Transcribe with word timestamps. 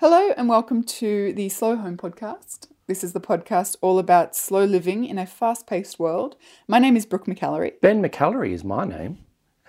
Hello, 0.00 0.32
and 0.34 0.48
welcome 0.48 0.82
to 0.82 1.34
the 1.34 1.50
Slow 1.50 1.76
Home 1.76 1.98
Podcast. 1.98 2.68
This 2.86 3.04
is 3.04 3.12
the 3.12 3.20
podcast 3.20 3.76
all 3.82 3.98
about 3.98 4.34
slow 4.34 4.64
living 4.64 5.04
in 5.04 5.18
a 5.18 5.26
fast 5.26 5.66
paced 5.66 5.98
world. 5.98 6.36
My 6.66 6.78
name 6.78 6.96
is 6.96 7.04
Brooke 7.04 7.26
McAlary. 7.26 7.78
Ben 7.82 8.02
McAlary 8.02 8.52
is 8.52 8.64
my 8.64 8.86
name. 8.86 9.18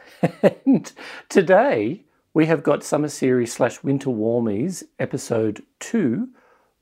and 0.65 0.89
today 1.27 2.05
we 2.33 2.45
have 2.45 2.63
got 2.63 2.81
Summer 2.81 3.09
Series 3.09 3.51
slash 3.51 3.83
Winter 3.83 4.09
Warmies 4.09 4.83
episode 4.99 5.63
two 5.81 6.29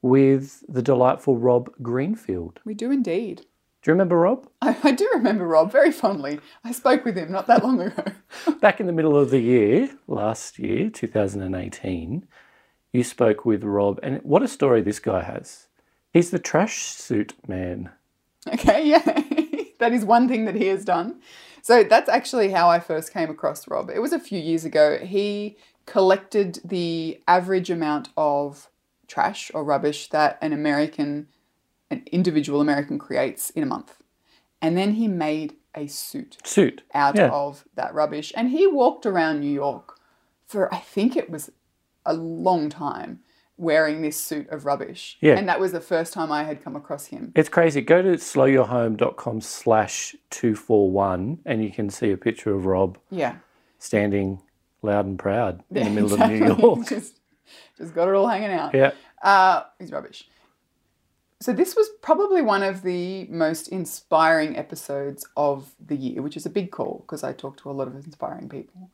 with 0.03 0.63
the 0.69 0.83
delightful 0.83 1.35
Rob 1.35 1.71
Greenfield. 1.81 2.59
We 2.65 2.75
do 2.75 2.91
indeed. 2.91 3.47
Do 3.81 3.89
you 3.89 3.93
remember 3.93 4.19
Rob? 4.19 4.47
I, 4.61 4.77
I 4.83 4.91
do 4.91 5.09
remember 5.15 5.47
Rob 5.47 5.71
very 5.71 5.91
fondly. 5.91 6.39
I 6.63 6.71
spoke 6.71 7.03
with 7.03 7.17
him 7.17 7.31
not 7.31 7.47
that 7.47 7.63
long 7.63 7.81
ago. 7.81 8.03
Back 8.61 8.79
in 8.79 8.85
the 8.85 8.93
middle 8.93 9.17
of 9.17 9.31
the 9.31 9.39
year, 9.39 9.89
last 10.05 10.59
year, 10.59 10.91
2018, 10.91 12.27
you 12.93 13.03
spoke 13.03 13.45
with 13.45 13.63
Rob, 13.63 13.99
and 14.03 14.21
what 14.23 14.43
a 14.43 14.47
story 14.47 14.81
this 14.81 14.99
guy 14.99 15.21
has. 15.23 15.67
He's 16.11 16.31
the 16.31 16.39
trash 16.39 16.77
suit 16.85 17.33
man. 17.47 17.89
Okay, 18.47 18.87
yeah. 18.89 19.03
that 19.79 19.93
is 19.93 20.03
one 20.05 20.27
thing 20.27 20.45
that 20.45 20.55
he 20.55 20.67
has 20.67 20.83
done. 20.85 21.21
So 21.61 21.83
that's 21.83 22.09
actually 22.09 22.49
how 22.51 22.69
I 22.69 22.79
first 22.79 23.13
came 23.13 23.29
across 23.29 23.67
Rob. 23.67 23.89
It 23.89 23.99
was 24.01 24.13
a 24.13 24.19
few 24.19 24.39
years 24.39 24.65
ago. 24.65 24.97
He 24.97 25.57
collected 25.85 26.59
the 26.63 27.19
average 27.27 27.69
amount 27.69 28.09
of 28.15 28.69
trash 29.07 29.51
or 29.53 29.63
rubbish 29.63 30.09
that 30.09 30.37
an 30.41 30.53
American, 30.53 31.27
an 31.91 32.03
individual 32.11 32.61
American 32.61 32.97
creates 32.97 33.49
in 33.51 33.63
a 33.63 33.65
month. 33.65 33.95
And 34.61 34.77
then 34.77 34.93
he 34.93 35.07
made 35.07 35.55
a 35.75 35.87
suit 35.87 36.37
Suit. 36.43 36.83
out 36.93 37.15
Yeah. 37.15 37.29
of 37.29 37.65
that 37.75 37.93
rubbish. 37.93 38.31
And 38.35 38.49
he 38.51 38.65
walked 38.67 39.05
around 39.05 39.39
New 39.41 39.51
York 39.51 39.97
for, 40.47 40.73
I 40.73 40.77
think 40.79 41.15
it 41.15 41.29
was 41.29 41.51
a 42.05 42.13
long 42.13 42.69
time, 42.69 43.19
wearing 43.57 44.01
this 44.01 44.15
suit 44.19 44.47
of 44.49 44.65
rubbish. 44.65 45.17
Yeah. 45.21 45.37
And 45.37 45.47
that 45.49 45.59
was 45.59 45.71
the 45.73 45.81
first 45.81 46.13
time 46.13 46.31
I 46.31 46.43
had 46.43 46.63
come 46.63 46.75
across 46.75 47.07
him. 47.07 47.31
It's 47.35 47.49
crazy. 47.49 47.81
Go 47.81 48.01
to 48.01 48.09
slowyourhome.com 48.13 49.41
slash 49.41 50.15
241 50.29 51.39
and 51.45 51.63
you 51.63 51.71
can 51.71 51.89
see 51.89 52.11
a 52.11 52.17
picture 52.17 52.53
of 52.55 52.65
Rob 52.65 52.97
Yeah. 53.09 53.35
standing 53.77 54.41
loud 54.81 55.05
and 55.05 55.19
proud 55.19 55.63
in 55.71 55.83
the 55.83 55.89
middle 56.01 56.13
Exactly. 56.13 56.41
of 56.49 56.57
New 56.57 56.63
York. 56.67 56.87
just, 56.89 57.19
just 57.77 57.93
got 57.93 58.07
it 58.07 58.15
all 58.15 58.27
hanging 58.27 58.51
out. 58.51 58.73
Yeah. 58.73 58.91
Uh, 59.21 59.63
he's 59.77 59.91
rubbish. 59.91 60.27
So 61.41 61.53
this 61.53 61.75
was 61.75 61.87
probably 62.01 62.41
one 62.41 62.63
of 62.63 62.81
the 62.81 63.25
most 63.27 63.69
inspiring 63.69 64.57
episodes 64.57 65.25
of 65.37 65.73
the 65.85 65.95
year, 65.95 66.21
which 66.21 66.35
is 66.35 66.45
a 66.45 66.49
big 66.49 66.69
call 66.71 67.03
because 67.05 67.23
I 67.23 67.31
talk 67.33 67.55
to 67.61 67.69
a 67.69 67.73
lot 67.73 67.87
of 67.87 67.95
inspiring 67.95 68.49
people. 68.49 68.89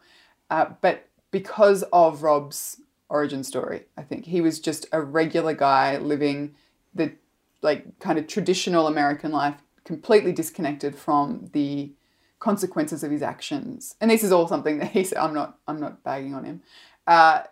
Uh, 0.51 0.65
but 0.81 1.07
because 1.31 1.83
of 1.91 2.21
Rob's 2.21 2.79
origin 3.09 3.43
story, 3.43 3.85
I 3.97 4.03
think 4.03 4.25
he 4.25 4.41
was 4.41 4.59
just 4.59 4.87
a 4.91 5.01
regular 5.01 5.53
guy 5.53 5.97
living 5.97 6.55
the 6.93 7.13
like 7.61 7.99
kind 7.99 8.17
of 8.17 8.27
traditional 8.27 8.87
American 8.87 9.31
life, 9.31 9.55
completely 9.83 10.31
disconnected 10.31 10.95
from 10.95 11.49
the 11.53 11.91
consequences 12.39 13.03
of 13.03 13.11
his 13.11 13.21
actions. 13.21 13.95
And 13.99 14.11
this 14.11 14.23
is 14.23 14.31
all 14.31 14.47
something 14.47 14.77
that 14.79 14.91
he 14.91 15.03
said. 15.03 15.17
I'm 15.17 15.33
not. 15.33 15.59
I'm 15.67 15.79
not 15.79 16.03
bagging 16.03 16.33
on 16.33 16.43
him. 16.43 16.61
Uh, 17.07 17.43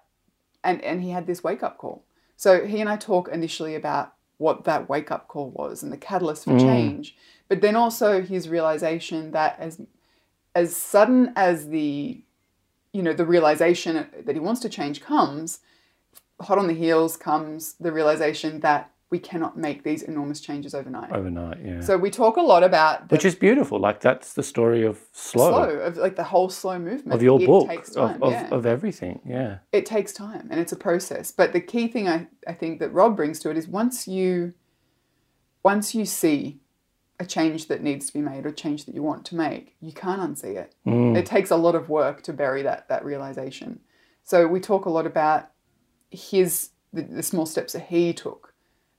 and 0.63 0.81
and 0.81 1.01
he 1.01 1.09
had 1.09 1.27
this 1.27 1.43
wake 1.43 1.63
up 1.63 1.77
call. 1.77 2.05
So 2.35 2.65
he 2.65 2.81
and 2.81 2.89
I 2.89 2.97
talk 2.97 3.27
initially 3.27 3.75
about 3.75 4.13
what 4.37 4.63
that 4.65 4.89
wake 4.89 5.11
up 5.11 5.27
call 5.27 5.49
was 5.51 5.83
and 5.83 5.91
the 5.91 5.97
catalyst 5.97 6.45
for 6.45 6.57
change, 6.59 7.15
but 7.47 7.61
then 7.61 7.75
also 7.75 8.21
his 8.21 8.49
realization 8.49 9.31
that 9.31 9.55
as 9.59 9.81
as 10.55 10.75
sudden 10.75 11.33
as 11.35 11.69
the 11.69 12.21
you 12.93 13.01
know 13.01 13.13
the 13.13 13.25
realization 13.25 14.07
that 14.25 14.35
he 14.35 14.39
wants 14.39 14.61
to 14.61 14.69
change 14.69 15.01
comes, 15.01 15.59
hot 16.39 16.57
on 16.57 16.67
the 16.67 16.73
heels 16.73 17.17
comes 17.17 17.73
the 17.79 17.91
realization 17.91 18.59
that 18.61 18.91
we 19.09 19.19
cannot 19.19 19.55
make 19.55 19.83
these 19.83 20.01
enormous 20.01 20.41
changes 20.41 20.73
overnight. 20.73 21.11
Overnight, 21.11 21.59
yeah. 21.63 21.81
So 21.81 21.97
we 21.97 22.09
talk 22.09 22.37
a 22.37 22.41
lot 22.41 22.63
about 22.63 23.09
the 23.09 23.13
Which 23.13 23.25
is 23.25 23.35
beautiful. 23.35 23.79
Like 23.79 23.99
that's 23.99 24.33
the 24.33 24.41
story 24.41 24.83
of 24.83 24.99
slow, 25.11 25.51
slow 25.51 25.69
of 25.81 25.97
like 25.97 26.15
the 26.15 26.23
whole 26.23 26.49
slow 26.49 26.79
movement 26.79 27.13
of 27.13 27.21
your 27.21 27.39
it 27.39 27.45
book, 27.45 27.67
time. 27.67 28.15
of, 28.15 28.23
of, 28.23 28.31
yeah. 28.31 28.49
of 28.49 28.65
everything. 28.65 29.21
Yeah. 29.23 29.59
it 29.71 29.85
takes 29.85 30.13
time 30.13 30.47
and 30.49 30.59
it's 30.59 30.71
a 30.71 30.75
process. 30.75 31.31
But 31.31 31.53
the 31.53 31.61
key 31.61 31.87
thing 31.89 32.07
I, 32.07 32.27
I 32.47 32.53
think 32.53 32.79
that 32.79 32.91
Rob 32.91 33.15
brings 33.15 33.39
to 33.41 33.51
it 33.51 33.57
is 33.57 33.67
once 33.67 34.07
you 34.07 34.55
once 35.63 35.93
you 35.93 36.05
see 36.05 36.59
a 37.19 37.25
change 37.25 37.67
that 37.67 37.81
needs 37.81 38.07
to 38.07 38.13
be 38.13 38.21
made 38.21 38.45
or 38.45 38.51
change 38.51 38.85
that 38.85 38.95
you 38.95 39.03
want 39.03 39.25
to 39.25 39.35
make, 39.35 39.75
you 39.79 39.91
can't 39.91 40.21
unsee 40.21 40.55
it. 40.55 40.75
It 41.17 41.25
takes 41.25 41.51
a 41.51 41.55
lot 41.55 41.75
of 41.75 41.89
work 41.89 42.23
to 42.23 42.33
bury 42.33 42.63
that 42.63 42.87
that 42.89 43.05
realization. 43.05 43.79
So 44.23 44.47
we 44.47 44.59
talk 44.59 44.85
a 44.85 44.89
lot 44.89 45.05
about 45.05 45.49
his 46.09 46.69
the, 46.91 47.03
the 47.03 47.23
small 47.23 47.45
steps 47.45 47.73
that 47.73 47.83
he 47.83 48.13
took 48.13 48.53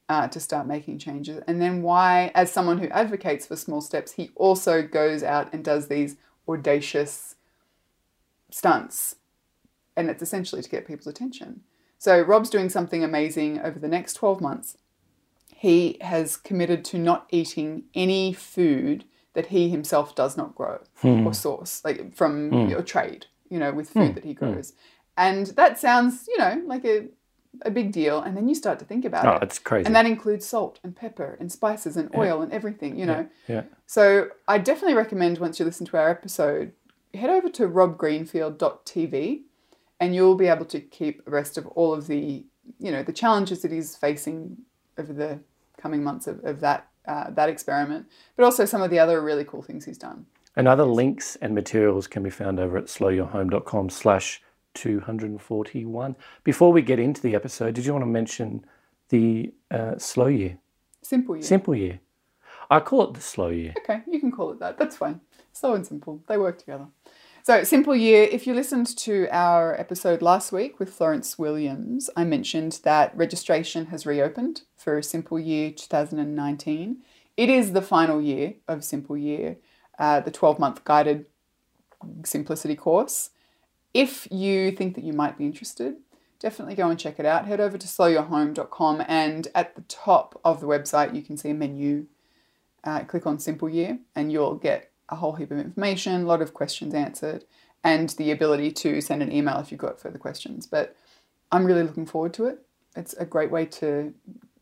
uh, 0.08 0.28
to 0.28 0.40
start 0.40 0.66
making 0.66 0.98
changes, 0.98 1.42
and 1.46 1.60
then 1.60 1.82
why, 1.82 2.30
as 2.34 2.52
someone 2.52 2.78
who 2.78 2.88
advocates 2.88 3.46
for 3.46 3.56
small 3.56 3.80
steps, 3.80 4.12
he 4.12 4.30
also 4.36 4.82
goes 4.82 5.22
out 5.22 5.52
and 5.52 5.64
does 5.64 5.88
these 5.88 6.16
audacious 6.48 7.36
stunts 8.50 9.16
and 9.96 10.10
it's 10.10 10.22
essentially 10.22 10.62
to 10.62 10.68
get 10.68 10.86
people's 10.86 11.06
attention. 11.06 11.60
So 11.98 12.20
Rob's 12.20 12.50
doing 12.50 12.68
something 12.68 13.02
amazing 13.02 13.60
over 13.60 13.78
the 13.78 13.88
next 13.88 14.14
12 14.14 14.40
months. 14.40 14.76
He 15.64 15.96
has 16.02 16.36
committed 16.36 16.84
to 16.84 16.98
not 16.98 17.26
eating 17.30 17.84
any 17.94 18.34
food 18.34 19.06
that 19.32 19.46
he 19.46 19.70
himself 19.70 20.14
does 20.14 20.36
not 20.36 20.54
grow 20.54 20.80
hmm. 20.96 21.26
or 21.26 21.32
source, 21.32 21.82
like 21.82 22.14
from 22.14 22.50
hmm. 22.50 22.68
your 22.68 22.82
trade, 22.82 23.24
you 23.48 23.58
know, 23.58 23.72
with 23.72 23.88
hmm. 23.88 24.00
food 24.00 24.14
that 24.16 24.24
he 24.24 24.34
grows. 24.34 24.74
And 25.16 25.46
that 25.46 25.80
sounds, 25.80 26.28
you 26.28 26.36
know, 26.36 26.60
like 26.66 26.84
a, 26.84 27.06
a 27.62 27.70
big 27.70 27.92
deal. 27.92 28.20
And 28.20 28.36
then 28.36 28.46
you 28.46 28.54
start 28.54 28.78
to 28.80 28.84
think 28.84 29.06
about 29.06 29.24
Oh, 29.24 29.36
it. 29.36 29.42
it's 29.44 29.58
crazy. 29.58 29.86
And 29.86 29.96
that 29.96 30.04
includes 30.04 30.44
salt 30.44 30.80
and 30.84 30.94
pepper 30.94 31.34
and 31.40 31.50
spices 31.50 31.96
and 31.96 32.14
oil 32.14 32.42
and 32.42 32.52
everything, 32.52 32.98
you 32.98 33.06
know. 33.06 33.26
yeah. 33.48 33.62
So 33.86 34.28
I 34.46 34.58
definitely 34.58 34.96
recommend 34.96 35.38
once 35.38 35.58
you 35.58 35.64
listen 35.64 35.86
to 35.86 35.96
our 35.96 36.10
episode, 36.10 36.72
head 37.14 37.30
over 37.30 37.48
to 37.48 37.66
robgreenfield.tv 37.66 39.44
and 39.98 40.14
you'll 40.14 40.34
be 40.34 40.48
able 40.48 40.66
to 40.66 40.80
keep 40.80 41.26
abreast 41.26 41.56
of 41.56 41.66
all 41.68 41.94
of 41.94 42.06
the, 42.06 42.44
you 42.78 42.92
know, 42.92 43.02
the 43.02 43.14
challenges 43.14 43.62
that 43.62 43.72
he's 43.72 43.96
facing 43.96 44.58
over 44.98 45.14
the 45.14 45.40
coming 45.84 46.02
months 46.02 46.26
of, 46.26 46.42
of 46.44 46.60
that 46.60 46.88
uh, 47.06 47.30
that 47.30 47.50
experiment, 47.50 48.06
but 48.36 48.44
also 48.44 48.64
some 48.64 48.80
of 48.80 48.90
the 48.90 48.98
other 48.98 49.20
really 49.20 49.44
cool 49.44 49.60
things 49.60 49.84
he's 49.84 49.98
done. 49.98 50.24
And 50.56 50.66
other 50.66 50.84
links 50.84 51.36
and 51.42 51.54
materials 51.54 52.06
can 52.06 52.22
be 52.22 52.30
found 52.30 52.58
over 52.58 52.78
at 52.78 52.86
slowyourhome.com 52.86 53.90
slash 53.90 54.40
241. 54.72 56.16
Before 56.42 56.72
we 56.72 56.80
get 56.80 56.98
into 56.98 57.20
the 57.20 57.34
episode, 57.34 57.74
did 57.74 57.84
you 57.84 57.92
want 57.92 58.04
to 58.04 58.06
mention 58.06 58.64
the 59.10 59.52
uh, 59.70 59.98
slow 59.98 60.28
year? 60.28 60.56
Simple, 61.02 61.36
yeah. 61.36 61.42
Simple 61.42 61.74
year. 61.74 62.00
I 62.70 62.80
call 62.80 63.02
it 63.10 63.14
the 63.14 63.20
slow 63.20 63.48
year. 63.48 63.74
Okay, 63.80 64.00
you 64.10 64.18
can 64.18 64.32
call 64.32 64.52
it 64.52 64.60
that. 64.60 64.78
That's 64.78 64.96
fine. 64.96 65.20
Slow 65.52 65.74
and 65.74 65.86
simple. 65.86 66.22
They 66.26 66.38
work 66.38 66.58
together. 66.58 66.86
So, 67.46 67.62
Simple 67.62 67.94
Year, 67.94 68.22
if 68.22 68.46
you 68.46 68.54
listened 68.54 68.86
to 68.96 69.28
our 69.30 69.78
episode 69.78 70.22
last 70.22 70.50
week 70.50 70.80
with 70.80 70.88
Florence 70.88 71.38
Williams, 71.38 72.08
I 72.16 72.24
mentioned 72.24 72.80
that 72.84 73.14
registration 73.14 73.88
has 73.88 74.06
reopened 74.06 74.62
for 74.74 75.02
Simple 75.02 75.38
Year 75.38 75.70
2019. 75.70 77.02
It 77.36 77.50
is 77.50 77.72
the 77.72 77.82
final 77.82 78.22
year 78.22 78.54
of 78.66 78.82
Simple 78.82 79.18
Year, 79.18 79.58
uh, 79.98 80.20
the 80.20 80.30
12 80.30 80.58
month 80.58 80.84
guided 80.84 81.26
simplicity 82.24 82.76
course. 82.76 83.28
If 83.92 84.26
you 84.30 84.72
think 84.72 84.94
that 84.94 85.04
you 85.04 85.12
might 85.12 85.36
be 85.36 85.44
interested, 85.44 85.96
definitely 86.40 86.76
go 86.76 86.88
and 86.88 86.98
check 86.98 87.20
it 87.20 87.26
out. 87.26 87.44
Head 87.44 87.60
over 87.60 87.76
to 87.76 87.86
slowyourhome.com 87.86 89.04
and 89.06 89.48
at 89.54 89.74
the 89.74 89.82
top 89.82 90.40
of 90.46 90.62
the 90.62 90.66
website, 90.66 91.14
you 91.14 91.20
can 91.20 91.36
see 91.36 91.50
a 91.50 91.54
menu 91.54 92.06
uh, 92.84 93.00
click 93.00 93.26
on 93.26 93.38
Simple 93.38 93.68
Year, 93.68 93.98
and 94.16 94.32
you'll 94.32 94.54
get 94.54 94.93
a 95.14 95.16
whole 95.16 95.32
heap 95.32 95.50
of 95.50 95.58
information, 95.58 96.22
a 96.22 96.26
lot 96.26 96.42
of 96.42 96.52
questions 96.52 96.92
answered, 96.94 97.44
and 97.82 98.10
the 98.10 98.30
ability 98.30 98.70
to 98.72 99.00
send 99.00 99.22
an 99.22 99.32
email 99.32 99.58
if 99.58 99.70
you've 99.70 99.80
got 99.80 100.00
further 100.00 100.18
questions. 100.18 100.66
But 100.66 100.96
I'm 101.50 101.64
really 101.64 101.82
looking 101.82 102.06
forward 102.06 102.34
to 102.34 102.46
it. 102.46 102.58
It's 102.96 103.14
a 103.14 103.24
great 103.24 103.50
way 103.50 103.66
to 103.66 104.12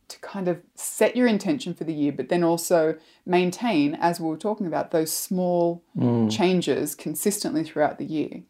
to 0.08 0.18
kind 0.20 0.46
of 0.46 0.60
set 0.74 1.16
your 1.16 1.26
intention 1.26 1.72
for 1.72 1.84
the 1.84 1.94
year, 1.94 2.12
but 2.12 2.28
then 2.28 2.44
also 2.44 2.96
maintain, 3.24 3.94
as 3.94 4.20
we 4.20 4.28
were 4.28 4.36
talking 4.36 4.66
about, 4.66 4.90
those 4.90 5.10
small 5.10 5.82
changes 6.28 6.94
consistently 6.94 7.64
throughout 7.64 7.96
the 7.96 8.04
year, 8.04 8.42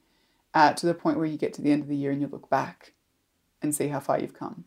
uh, 0.55 0.73
to 0.73 0.87
the 0.87 0.95
point 0.95 1.19
where 1.19 1.27
you 1.27 1.39
get 1.39 1.55
to 1.55 1.63
the 1.63 1.71
end 1.71 1.83
of 1.83 1.89
the 1.89 1.97
year 1.97 2.11
and 2.11 2.21
you 2.21 2.27
look 2.27 2.51
back 2.51 2.95
and 3.61 3.75
see 3.75 3.89
how 3.89 4.01
far 4.01 4.19
you've 4.19 4.35
come. 4.35 4.65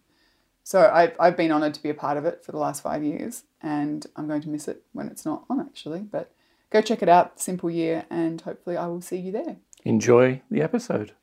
So 0.64 0.90
I've, 0.92 1.16
I've 1.20 1.38
been 1.38 1.52
honoured 1.52 1.74
to 1.74 1.84
be 1.84 1.90
a 1.90 1.94
part 1.94 2.18
of 2.18 2.26
it 2.26 2.44
for 2.46 2.52
the 2.54 2.58
last 2.58 2.82
five 2.82 3.04
years, 3.04 3.44
and 3.62 4.08
I'm 4.16 4.28
going 4.28 4.42
to 4.42 4.50
miss 4.50 4.68
it 4.68 4.84
when 4.94 5.08
it's 5.10 5.26
not 5.26 5.44
on 5.50 5.60
actually. 5.60 6.00
But 6.00 6.32
go 6.76 6.82
check 6.82 7.02
it 7.02 7.08
out, 7.08 7.40
Simple 7.40 7.72
Year, 7.72 8.06
and 8.10 8.42
hopefully 8.42 8.76
I 8.76 8.88
will 8.88 9.00
see 9.00 9.16
you 9.16 9.32
there. 9.32 9.56
Enjoy 9.86 10.42
the 10.52 10.62
episode. 10.62 11.14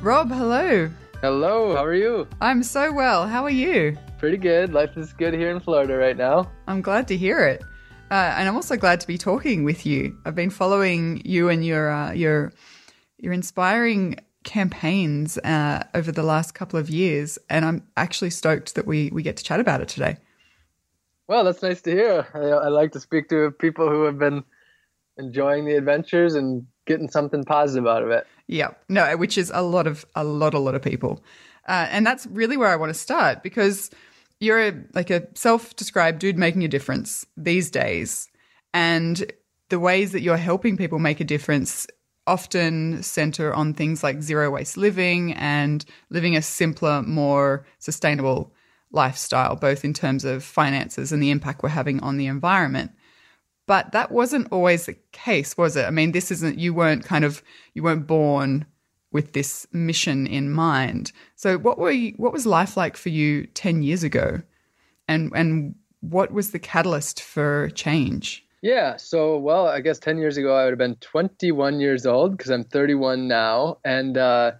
Rob, 0.00 0.30
hello. 0.30 0.90
Hello, 1.22 1.72
how 1.76 1.84
are 1.84 1.94
you? 1.94 2.26
I'm 2.40 2.64
so 2.64 2.92
well. 2.92 3.28
How 3.28 3.44
are 3.44 3.50
you? 3.50 3.96
Pretty 4.18 4.36
good. 4.36 4.72
Life 4.72 4.96
is 4.96 5.12
good 5.12 5.34
here 5.34 5.52
in 5.52 5.60
Florida 5.60 5.96
right 5.96 6.16
now. 6.16 6.50
I'm 6.66 6.82
glad 6.82 7.06
to 7.06 7.16
hear 7.16 7.46
it. 7.46 7.62
Uh, 8.10 8.34
and 8.36 8.48
I'm 8.48 8.56
also 8.56 8.76
glad 8.76 9.00
to 9.02 9.06
be 9.06 9.16
talking 9.16 9.62
with 9.62 9.86
you. 9.86 10.18
I've 10.24 10.34
been 10.34 10.50
following 10.50 11.22
you 11.24 11.48
and 11.48 11.64
your 11.64 11.92
uh, 11.92 12.10
your 12.10 12.52
your 13.18 13.32
inspiring 13.32 14.16
campaigns 14.42 15.38
uh, 15.38 15.84
over 15.94 16.10
the 16.10 16.24
last 16.24 16.56
couple 16.56 16.80
of 16.80 16.90
years, 16.90 17.38
and 17.48 17.64
I'm 17.64 17.86
actually 17.96 18.30
stoked 18.30 18.74
that 18.74 18.88
we 18.88 19.10
we 19.12 19.22
get 19.22 19.36
to 19.36 19.44
chat 19.44 19.60
about 19.60 19.80
it 19.80 19.86
today. 19.86 20.16
Well, 21.28 21.44
that's 21.44 21.62
nice 21.62 21.82
to 21.82 21.92
hear. 21.92 22.26
I, 22.34 22.66
I 22.66 22.68
like 22.68 22.90
to 22.94 23.00
speak 23.00 23.28
to 23.28 23.52
people 23.52 23.88
who 23.88 24.02
have 24.06 24.18
been 24.18 24.42
enjoying 25.18 25.66
the 25.66 25.76
adventures 25.76 26.34
and 26.34 26.66
getting 26.86 27.08
something 27.08 27.44
positive 27.44 27.86
out 27.86 28.02
of 28.02 28.10
it. 28.10 28.26
Yeah, 28.46 28.70
no, 28.88 29.16
which 29.16 29.38
is 29.38 29.50
a 29.54 29.62
lot 29.62 29.86
of 29.86 30.04
a 30.14 30.24
lot 30.24 30.54
a 30.54 30.58
lot 30.58 30.74
of 30.74 30.82
people, 30.82 31.22
uh, 31.68 31.86
and 31.90 32.06
that's 32.06 32.26
really 32.26 32.56
where 32.56 32.68
I 32.68 32.76
want 32.76 32.90
to 32.90 32.98
start 32.98 33.42
because 33.42 33.90
you're 34.40 34.60
a, 34.60 34.72
like 34.92 35.10
a 35.10 35.28
self-described 35.34 36.18
dude 36.18 36.36
making 36.36 36.64
a 36.64 36.68
difference 36.68 37.24
these 37.36 37.70
days, 37.70 38.28
and 38.74 39.32
the 39.68 39.78
ways 39.78 40.12
that 40.12 40.20
you're 40.20 40.36
helping 40.36 40.76
people 40.76 40.98
make 40.98 41.20
a 41.20 41.24
difference 41.24 41.86
often 42.26 43.02
center 43.02 43.52
on 43.52 43.74
things 43.74 44.02
like 44.02 44.22
zero 44.22 44.50
waste 44.50 44.76
living 44.76 45.32
and 45.34 45.84
living 46.10 46.36
a 46.36 46.42
simpler, 46.42 47.02
more 47.02 47.66
sustainable 47.78 48.52
lifestyle, 48.92 49.56
both 49.56 49.84
in 49.84 49.92
terms 49.94 50.24
of 50.24 50.44
finances 50.44 51.12
and 51.12 51.22
the 51.22 51.30
impact 51.30 51.62
we're 51.62 51.68
having 51.68 51.98
on 52.00 52.18
the 52.18 52.26
environment. 52.26 52.92
But 53.66 53.92
that 53.92 54.10
wasn't 54.10 54.48
always 54.50 54.86
the 54.86 54.96
case, 55.12 55.56
was 55.56 55.76
it? 55.76 55.84
I 55.84 55.90
mean, 55.90 56.12
this 56.12 56.30
isn't, 56.30 56.58
you 56.58 56.74
weren't 56.74 57.04
kind 57.04 57.24
of, 57.24 57.42
you 57.74 57.82
weren't 57.82 58.06
born 58.06 58.66
with 59.12 59.32
this 59.32 59.66
mission 59.72 60.26
in 60.26 60.50
mind. 60.50 61.12
So 61.36 61.58
what 61.58 61.78
were 61.78 61.90
you, 61.90 62.14
what 62.16 62.32
was 62.32 62.46
life 62.46 62.76
like 62.76 62.96
for 62.96 63.10
you 63.10 63.46
10 63.46 63.82
years 63.82 64.02
ago? 64.02 64.42
And, 65.06 65.30
and 65.34 65.74
what 66.00 66.32
was 66.32 66.50
the 66.50 66.58
catalyst 66.58 67.22
for 67.22 67.70
change? 67.70 68.44
Yeah, 68.62 68.96
so 68.96 69.38
well, 69.38 69.66
I 69.66 69.80
guess 69.80 69.98
10 69.98 70.18
years 70.18 70.36
ago 70.36 70.54
I 70.54 70.64
would 70.64 70.70
have 70.70 70.78
been 70.78 70.96
21 70.96 71.80
years 71.80 72.06
old 72.06 72.36
because 72.36 72.50
I'm 72.50 72.64
31 72.64 73.26
now. 73.26 73.78
And 73.84 74.16
uh, 74.16 74.52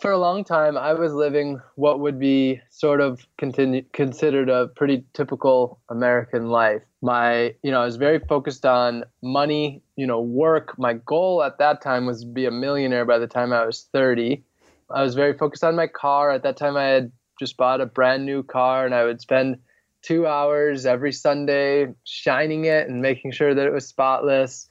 for 0.00 0.10
a 0.10 0.18
long 0.18 0.44
time, 0.44 0.76
I 0.76 0.94
was 0.94 1.12
living 1.12 1.60
what 1.76 2.00
would 2.00 2.18
be 2.18 2.60
sort 2.70 3.00
of 3.00 3.24
continue, 3.36 3.84
considered 3.92 4.48
a 4.48 4.68
pretty 4.68 5.04
typical 5.12 5.80
American 5.88 6.48
life. 6.48 6.82
My, 7.00 7.54
you 7.62 7.70
know, 7.70 7.80
I 7.80 7.84
was 7.84 7.96
very 7.96 8.18
focused 8.18 8.66
on 8.66 9.04
money, 9.22 9.82
you 9.96 10.06
know, 10.06 10.20
work. 10.20 10.78
My 10.78 10.94
goal 10.94 11.42
at 11.42 11.58
that 11.58 11.80
time 11.80 12.06
was 12.06 12.20
to 12.20 12.26
be 12.26 12.46
a 12.46 12.50
millionaire 12.50 13.04
by 13.04 13.18
the 13.18 13.26
time 13.26 13.52
I 13.52 13.64
was 13.64 13.88
30. 13.92 14.42
I 14.90 15.02
was 15.02 15.14
very 15.14 15.36
focused 15.36 15.64
on 15.64 15.76
my 15.76 15.86
car. 15.86 16.30
At 16.30 16.42
that 16.42 16.56
time, 16.56 16.76
I 16.76 16.84
had 16.84 17.12
just 17.38 17.56
bought 17.56 17.80
a 17.80 17.86
brand 17.86 18.26
new 18.26 18.42
car 18.42 18.84
and 18.84 18.94
I 18.94 19.04
would 19.04 19.20
spend 19.20 19.58
two 20.02 20.26
hours 20.26 20.86
every 20.86 21.12
Sunday 21.12 21.94
shining 22.04 22.64
it 22.64 22.88
and 22.88 23.00
making 23.00 23.32
sure 23.32 23.54
that 23.54 23.66
it 23.66 23.72
was 23.72 23.86
spotless. 23.86 24.68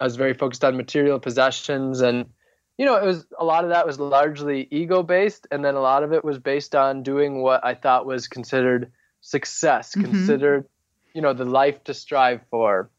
I 0.00 0.04
was 0.04 0.16
very 0.16 0.34
focused 0.34 0.64
on 0.64 0.76
material 0.76 1.18
possessions 1.18 2.00
and 2.00 2.26
you 2.80 2.86
know, 2.86 2.96
it 2.96 3.04
was 3.04 3.26
a 3.38 3.44
lot 3.44 3.64
of 3.64 3.70
that 3.70 3.86
was 3.86 4.00
largely 4.00 4.66
ego 4.70 5.02
based, 5.02 5.46
and 5.50 5.62
then 5.62 5.74
a 5.74 5.82
lot 5.82 6.02
of 6.02 6.14
it 6.14 6.24
was 6.24 6.38
based 6.38 6.74
on 6.74 7.02
doing 7.02 7.42
what 7.42 7.62
I 7.62 7.74
thought 7.74 8.06
was 8.06 8.26
considered 8.26 8.90
success, 9.20 9.90
mm-hmm. 9.90 10.10
considered, 10.10 10.66
you 11.14 11.20
know, 11.20 11.32
the 11.32 11.44
life 11.44 11.82
to 11.84 11.94
strive 11.94 12.40
for. 12.50 12.90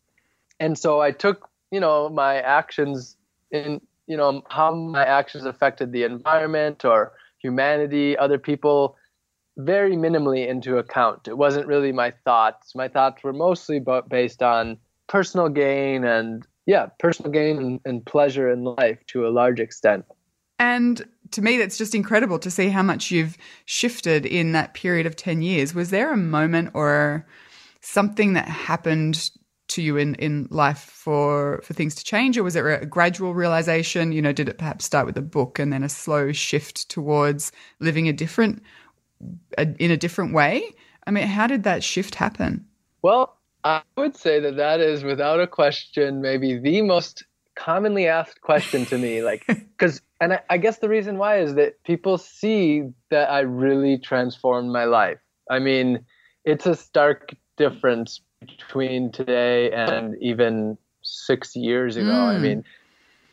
And 0.59 0.77
so 0.77 1.01
I 1.01 1.11
took, 1.11 1.49
you 1.71 1.79
know, 1.79 2.09
my 2.09 2.35
actions 2.35 3.17
in, 3.51 3.81
you 4.07 4.17
know, 4.17 4.43
how 4.49 4.73
my 4.73 5.05
actions 5.05 5.45
affected 5.45 5.91
the 5.91 6.03
environment 6.03 6.85
or 6.85 7.13
humanity, 7.39 8.17
other 8.17 8.37
people, 8.37 8.95
very 9.57 9.95
minimally 9.95 10.47
into 10.47 10.77
account. 10.77 11.27
It 11.27 11.37
wasn't 11.37 11.67
really 11.67 11.91
my 11.91 12.11
thoughts. 12.23 12.75
My 12.75 12.87
thoughts 12.87 13.23
were 13.23 13.33
mostly 13.33 13.83
based 14.09 14.41
on 14.41 14.77
personal 15.07 15.49
gain 15.49 16.03
and 16.03 16.45
yeah, 16.65 16.87
personal 16.99 17.31
gain 17.31 17.57
and, 17.57 17.79
and 17.85 18.05
pleasure 18.05 18.49
in 18.49 18.63
life 18.63 18.99
to 19.07 19.27
a 19.27 19.29
large 19.29 19.59
extent. 19.59 20.05
And 20.59 21.03
to 21.31 21.41
me, 21.41 21.57
that's 21.57 21.77
just 21.77 21.95
incredible 21.95 22.37
to 22.39 22.51
see 22.51 22.69
how 22.69 22.83
much 22.83 23.09
you've 23.09 23.37
shifted 23.65 24.25
in 24.25 24.51
that 24.51 24.73
period 24.73 25.05
of 25.05 25.15
10 25.15 25.41
years. 25.41 25.73
Was 25.73 25.89
there 25.89 26.13
a 26.13 26.17
moment 26.17 26.69
or 26.73 27.25
something 27.81 28.33
that 28.33 28.47
happened 28.47 29.31
to 29.69 29.81
you 29.81 29.97
in, 29.97 30.15
in 30.15 30.47
life 30.51 30.79
for, 30.79 31.61
for 31.63 31.73
things 31.73 31.95
to 31.95 32.03
change? 32.03 32.37
Or 32.37 32.43
was 32.43 32.55
it 32.55 32.65
a 32.65 32.85
gradual 32.85 33.33
realization? 33.33 34.11
You 34.11 34.21
know, 34.21 34.33
did 34.33 34.49
it 34.49 34.57
perhaps 34.57 34.85
start 34.85 35.05
with 35.05 35.17
a 35.17 35.21
book 35.21 35.59
and 35.59 35.71
then 35.71 35.83
a 35.83 35.89
slow 35.89 36.31
shift 36.31 36.89
towards 36.89 37.51
living 37.79 38.07
a 38.07 38.13
different, 38.13 38.61
a, 39.57 39.67
in 39.79 39.91
a 39.91 39.97
different 39.97 40.33
way? 40.33 40.63
I 41.07 41.11
mean, 41.11 41.27
how 41.27 41.47
did 41.47 41.63
that 41.63 41.83
shift 41.83 42.15
happen? 42.15 42.65
Well, 43.01 43.37
I 43.63 43.81
would 43.97 44.15
say 44.15 44.39
that 44.39 44.57
that 44.57 44.79
is, 44.79 45.03
without 45.03 45.39
a 45.39 45.47
question, 45.47 46.21
maybe 46.21 46.57
the 46.57 46.81
most 46.81 47.23
commonly 47.55 48.07
asked 48.07 48.41
question 48.41 48.85
to 48.87 48.97
me. 48.97 49.23
Like, 49.23 49.45
because, 49.47 50.01
and 50.19 50.33
I, 50.33 50.41
I, 50.49 50.57
guess 50.57 50.79
the 50.79 50.89
reason 50.89 51.17
why 51.17 51.39
is 51.39 51.55
that 51.55 51.83
people 51.83 52.17
see 52.17 52.89
that 53.09 53.29
I 53.29 53.41
really 53.41 53.97
transformed 53.97 54.71
my 54.71 54.85
life. 54.85 55.19
I 55.49 55.59
mean, 55.59 56.05
it's 56.43 56.65
a 56.65 56.75
stark 56.75 57.35
difference 57.57 58.21
between 58.39 59.11
today 59.11 59.71
and 59.71 60.15
even 60.21 60.77
six 61.01 61.55
years 61.55 61.95
ago. 61.95 62.07
Mm. 62.07 62.35
I 62.35 62.37
mean, 62.37 62.63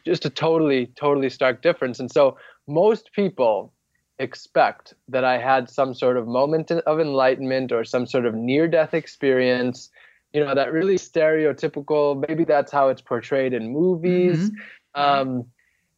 just 0.05 0.25
a 0.25 0.31
totally, 0.31 0.87
totally 0.97 1.31
stark 1.31 1.63
difference. 1.63 2.01
And 2.01 2.11
so 2.11 2.37
most 2.67 3.11
people 3.13 3.73
expect 4.19 4.95
that 5.09 5.25
I 5.25 5.39
had 5.39 5.71
some 5.71 5.95
sort 5.95 6.17
of 6.17 6.27
moment 6.27 6.71
of 6.71 7.01
enlightenment 7.01 7.73
or 7.73 7.85
some 7.85 8.07
sort 8.07 8.27
of 8.27 8.35
near 8.35 8.67
death 8.67 8.95
experience 8.95 9.91
you 10.33 10.45
know 10.45 10.55
that 10.55 10.73
really 10.73 10.97
stereotypical 10.97 12.25
maybe 12.29 12.45
that's 12.45 12.73
how 12.73 12.89
it's 12.89 13.01
portrayed 13.01 13.53
in 13.53 13.73
movies 13.73 14.51
mm-hmm. 14.51 15.01
um, 15.01 15.45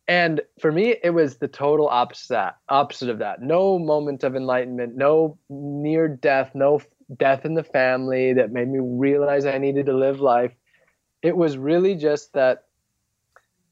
and 0.07 0.41
for 0.61 0.71
me 0.71 0.97
it 1.03 1.11
was 1.11 1.39
the 1.39 1.49
total 1.49 1.89
opposite 1.89 2.55
opposite 2.69 3.09
of 3.09 3.19
that 3.19 3.43
no 3.43 3.79
moment 3.79 4.23
of 4.23 4.37
enlightenment 4.37 4.97
no 4.97 5.37
near 5.49 6.09
death 6.09 6.53
no 6.55 6.81
death 7.19 7.45
in 7.45 7.55
the 7.55 7.65
family 7.65 8.33
that 8.35 8.53
made 8.53 8.69
me 8.69 8.79
realize 8.81 9.45
i 9.47 9.59
needed 9.59 9.87
to 9.87 9.93
live 9.93 10.21
life. 10.21 10.53
It 11.23 11.37
was 11.37 11.59
really 11.59 11.95
just 11.95 12.33
that 12.35 12.65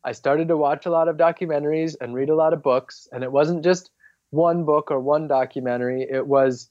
i 0.05 0.13
started 0.13 0.49
to 0.49 0.57
watch 0.57 0.87
a 0.87 0.91
lot 0.91 1.09
of 1.09 1.17
documentaries 1.17 1.97
and 2.01 2.15
read 2.15 2.31
a 2.31 2.35
lot 2.35 2.53
of 2.53 2.63
books. 2.63 3.09
And 3.13 3.23
it 3.23 3.33
wasn't 3.33 3.65
just 3.65 3.91
one 4.31 4.65
book 4.65 4.91
or 4.91 5.01
one 5.01 5.29
documentary. 5.29 6.07
It 6.09 6.27
was 6.27 6.71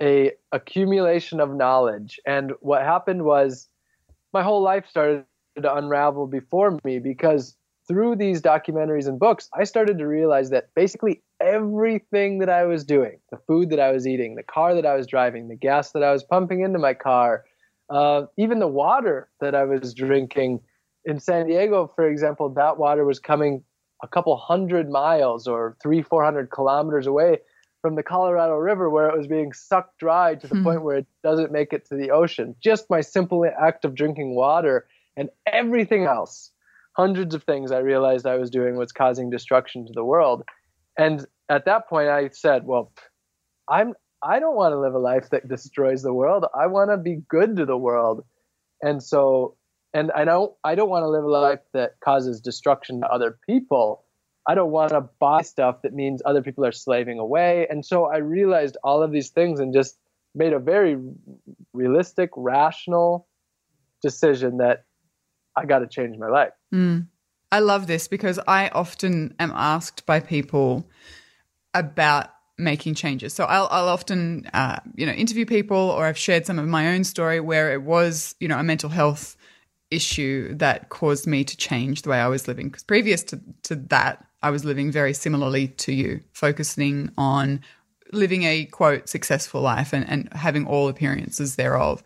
a 0.00 0.32
accumulation 0.52 1.40
of 1.40 1.54
knowledge. 1.54 2.20
And 2.26 2.52
what 2.60 2.82
happened 2.82 3.24
was 3.24 3.68
my 4.32 4.42
whole 4.42 4.62
life 4.62 4.86
started 4.88 5.24
to 5.62 5.74
unravel 5.74 6.26
before 6.26 6.78
me 6.84 6.98
because 6.98 7.56
through 7.86 8.16
these 8.16 8.40
documentaries 8.40 9.06
and 9.06 9.18
books, 9.18 9.48
I 9.54 9.64
started 9.64 9.98
to 9.98 10.06
realize 10.06 10.50
that 10.50 10.74
basically 10.74 11.22
everything 11.44 12.38
that 12.38 12.48
I 12.48 12.64
was 12.64 12.84
doing, 12.84 13.18
the 13.30 13.36
food 13.46 13.70
that 13.70 13.80
I 13.80 13.92
was 13.92 14.06
eating, 14.06 14.34
the 14.34 14.42
car 14.42 14.74
that 14.74 14.86
I 14.86 14.94
was 14.94 15.06
driving, 15.06 15.48
the 15.48 15.56
gas 15.56 15.92
that 15.92 16.02
I 16.02 16.10
was 16.10 16.24
pumping 16.24 16.62
into 16.62 16.78
my 16.78 16.94
car, 16.94 17.44
uh, 17.90 18.22
even 18.38 18.58
the 18.60 18.66
water 18.66 19.28
that 19.40 19.54
I 19.54 19.64
was 19.64 19.92
drinking 19.92 20.60
in 21.04 21.20
San 21.20 21.46
Diego, 21.46 21.92
for 21.94 22.08
example, 22.08 22.48
that 22.48 22.78
water 22.78 23.04
was 23.04 23.18
coming 23.18 23.62
a 24.02 24.08
couple 24.08 24.36
hundred 24.36 24.90
miles 24.90 25.46
or 25.46 25.76
three, 25.82 26.02
four 26.02 26.24
hundred 26.24 26.50
kilometers 26.50 27.06
away 27.06 27.38
from 27.82 27.94
the 27.96 28.02
Colorado 28.02 28.54
River 28.54 28.88
where 28.88 29.08
it 29.08 29.16
was 29.16 29.26
being 29.26 29.52
sucked 29.52 29.98
dry 29.98 30.34
to 30.34 30.46
the 30.46 30.54
mm. 30.54 30.64
point 30.64 30.82
where 30.82 30.96
it 30.96 31.06
doesn't 31.22 31.52
make 31.52 31.74
it 31.74 31.86
to 31.86 31.94
the 31.94 32.10
ocean. 32.10 32.56
Just 32.60 32.88
my 32.88 33.02
simple 33.02 33.44
act 33.60 33.84
of 33.84 33.94
drinking 33.94 34.34
water 34.34 34.86
and 35.16 35.28
everything 35.46 36.04
else, 36.06 36.50
hundreds 36.92 37.34
of 37.34 37.44
things 37.44 37.70
I 37.70 37.78
realized 37.78 38.26
I 38.26 38.36
was 38.36 38.48
doing 38.48 38.76
was 38.76 38.92
causing 38.92 39.28
destruction 39.28 39.86
to 39.86 39.92
the 39.92 40.04
world. 40.04 40.44
And 40.96 41.26
at 41.48 41.64
that 41.66 41.88
point 41.88 42.08
I 42.08 42.28
said, 42.28 42.64
well, 42.64 42.92
I'm 43.68 43.94
I 44.22 44.38
don't 44.38 44.56
want 44.56 44.72
to 44.72 44.80
live 44.80 44.94
a 44.94 44.98
life 44.98 45.30
that 45.30 45.48
destroys 45.48 46.02
the 46.02 46.14
world. 46.14 46.46
I 46.54 46.66
want 46.66 46.90
to 46.90 46.96
be 46.96 47.22
good 47.28 47.56
to 47.56 47.66
the 47.66 47.76
world. 47.76 48.24
And 48.80 49.02
so 49.02 49.56
and 49.92 50.10
I 50.12 50.24
don't 50.24 50.52
I 50.64 50.74
don't 50.74 50.88
want 50.88 51.04
to 51.04 51.08
live 51.08 51.24
a 51.24 51.28
life 51.28 51.60
that 51.72 52.00
causes 52.02 52.40
destruction 52.40 53.00
to 53.00 53.08
other 53.08 53.38
people. 53.46 54.04
I 54.46 54.54
don't 54.54 54.70
want 54.70 54.90
to 54.90 55.08
buy 55.20 55.42
stuff 55.42 55.82
that 55.82 55.94
means 55.94 56.20
other 56.24 56.42
people 56.42 56.66
are 56.66 56.72
slaving 56.72 57.18
away. 57.18 57.66
And 57.70 57.84
so 57.84 58.06
I 58.06 58.18
realized 58.18 58.76
all 58.84 59.02
of 59.02 59.10
these 59.10 59.30
things 59.30 59.58
and 59.58 59.72
just 59.72 59.96
made 60.34 60.52
a 60.52 60.58
very 60.58 60.98
realistic, 61.72 62.30
rational 62.36 63.26
decision 64.02 64.58
that 64.58 64.84
I 65.56 65.64
got 65.64 65.78
to 65.78 65.86
change 65.86 66.18
my 66.18 66.28
life. 66.28 66.52
Mm. 66.74 67.06
I 67.52 67.60
love 67.60 67.86
this 67.86 68.08
because 68.08 68.40
I 68.48 68.68
often 68.68 69.34
am 69.38 69.52
asked 69.54 70.04
by 70.06 70.18
people 70.18 70.88
about 71.74 72.30
making 72.56 72.94
changes. 72.94 73.34
So 73.34 73.44
I'll, 73.44 73.68
I'll 73.70 73.88
often, 73.88 74.48
uh, 74.54 74.78
you 74.94 75.06
know, 75.06 75.12
interview 75.12 75.44
people 75.44 75.76
or 75.76 76.06
I've 76.06 76.18
shared 76.18 76.46
some 76.46 76.58
of 76.58 76.66
my 76.66 76.94
own 76.94 77.04
story 77.04 77.40
where 77.40 77.72
it 77.72 77.82
was, 77.82 78.36
you 78.38 78.48
know, 78.48 78.58
a 78.58 78.62
mental 78.62 78.90
health 78.90 79.36
issue 79.90 80.54
that 80.54 80.88
caused 80.88 81.26
me 81.26 81.44
to 81.44 81.56
change 81.56 82.02
the 82.02 82.10
way 82.10 82.18
I 82.18 82.28
was 82.28 82.46
living. 82.46 82.68
Because 82.68 82.84
previous 82.84 83.22
to, 83.24 83.40
to 83.64 83.76
that, 83.76 84.24
I 84.42 84.50
was 84.50 84.64
living 84.64 84.92
very 84.92 85.14
similarly 85.14 85.68
to 85.68 85.92
you, 85.92 86.20
focusing 86.32 87.10
on 87.18 87.60
living 88.12 88.44
a 88.44 88.66
quote 88.66 89.08
successful 89.08 89.60
life 89.60 89.92
and, 89.92 90.08
and 90.08 90.32
having 90.32 90.66
all 90.66 90.88
appearances 90.88 91.56
thereof. 91.56 92.02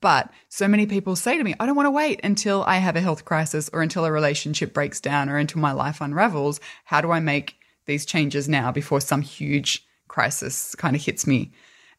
But 0.00 0.30
so 0.48 0.68
many 0.68 0.86
people 0.86 1.16
say 1.16 1.38
to 1.38 1.44
me, 1.44 1.54
I 1.58 1.64
don't 1.64 1.76
want 1.76 1.86
to 1.86 1.90
wait 1.90 2.20
until 2.22 2.62
I 2.64 2.76
have 2.78 2.96
a 2.96 3.00
health 3.00 3.24
crisis 3.24 3.70
or 3.72 3.82
until 3.82 4.04
a 4.04 4.12
relationship 4.12 4.74
breaks 4.74 5.00
down 5.00 5.30
or 5.30 5.38
until 5.38 5.60
my 5.60 5.72
life 5.72 6.00
unravels. 6.00 6.60
How 6.84 7.00
do 7.00 7.10
I 7.10 7.20
make 7.20 7.56
these 7.86 8.06
changes 8.06 8.48
now 8.48 8.70
before 8.70 9.00
some 9.00 9.22
huge 9.22 9.86
crisis 10.08 10.74
kind 10.74 10.94
of 10.94 11.02
hits 11.02 11.26
me? 11.26 11.52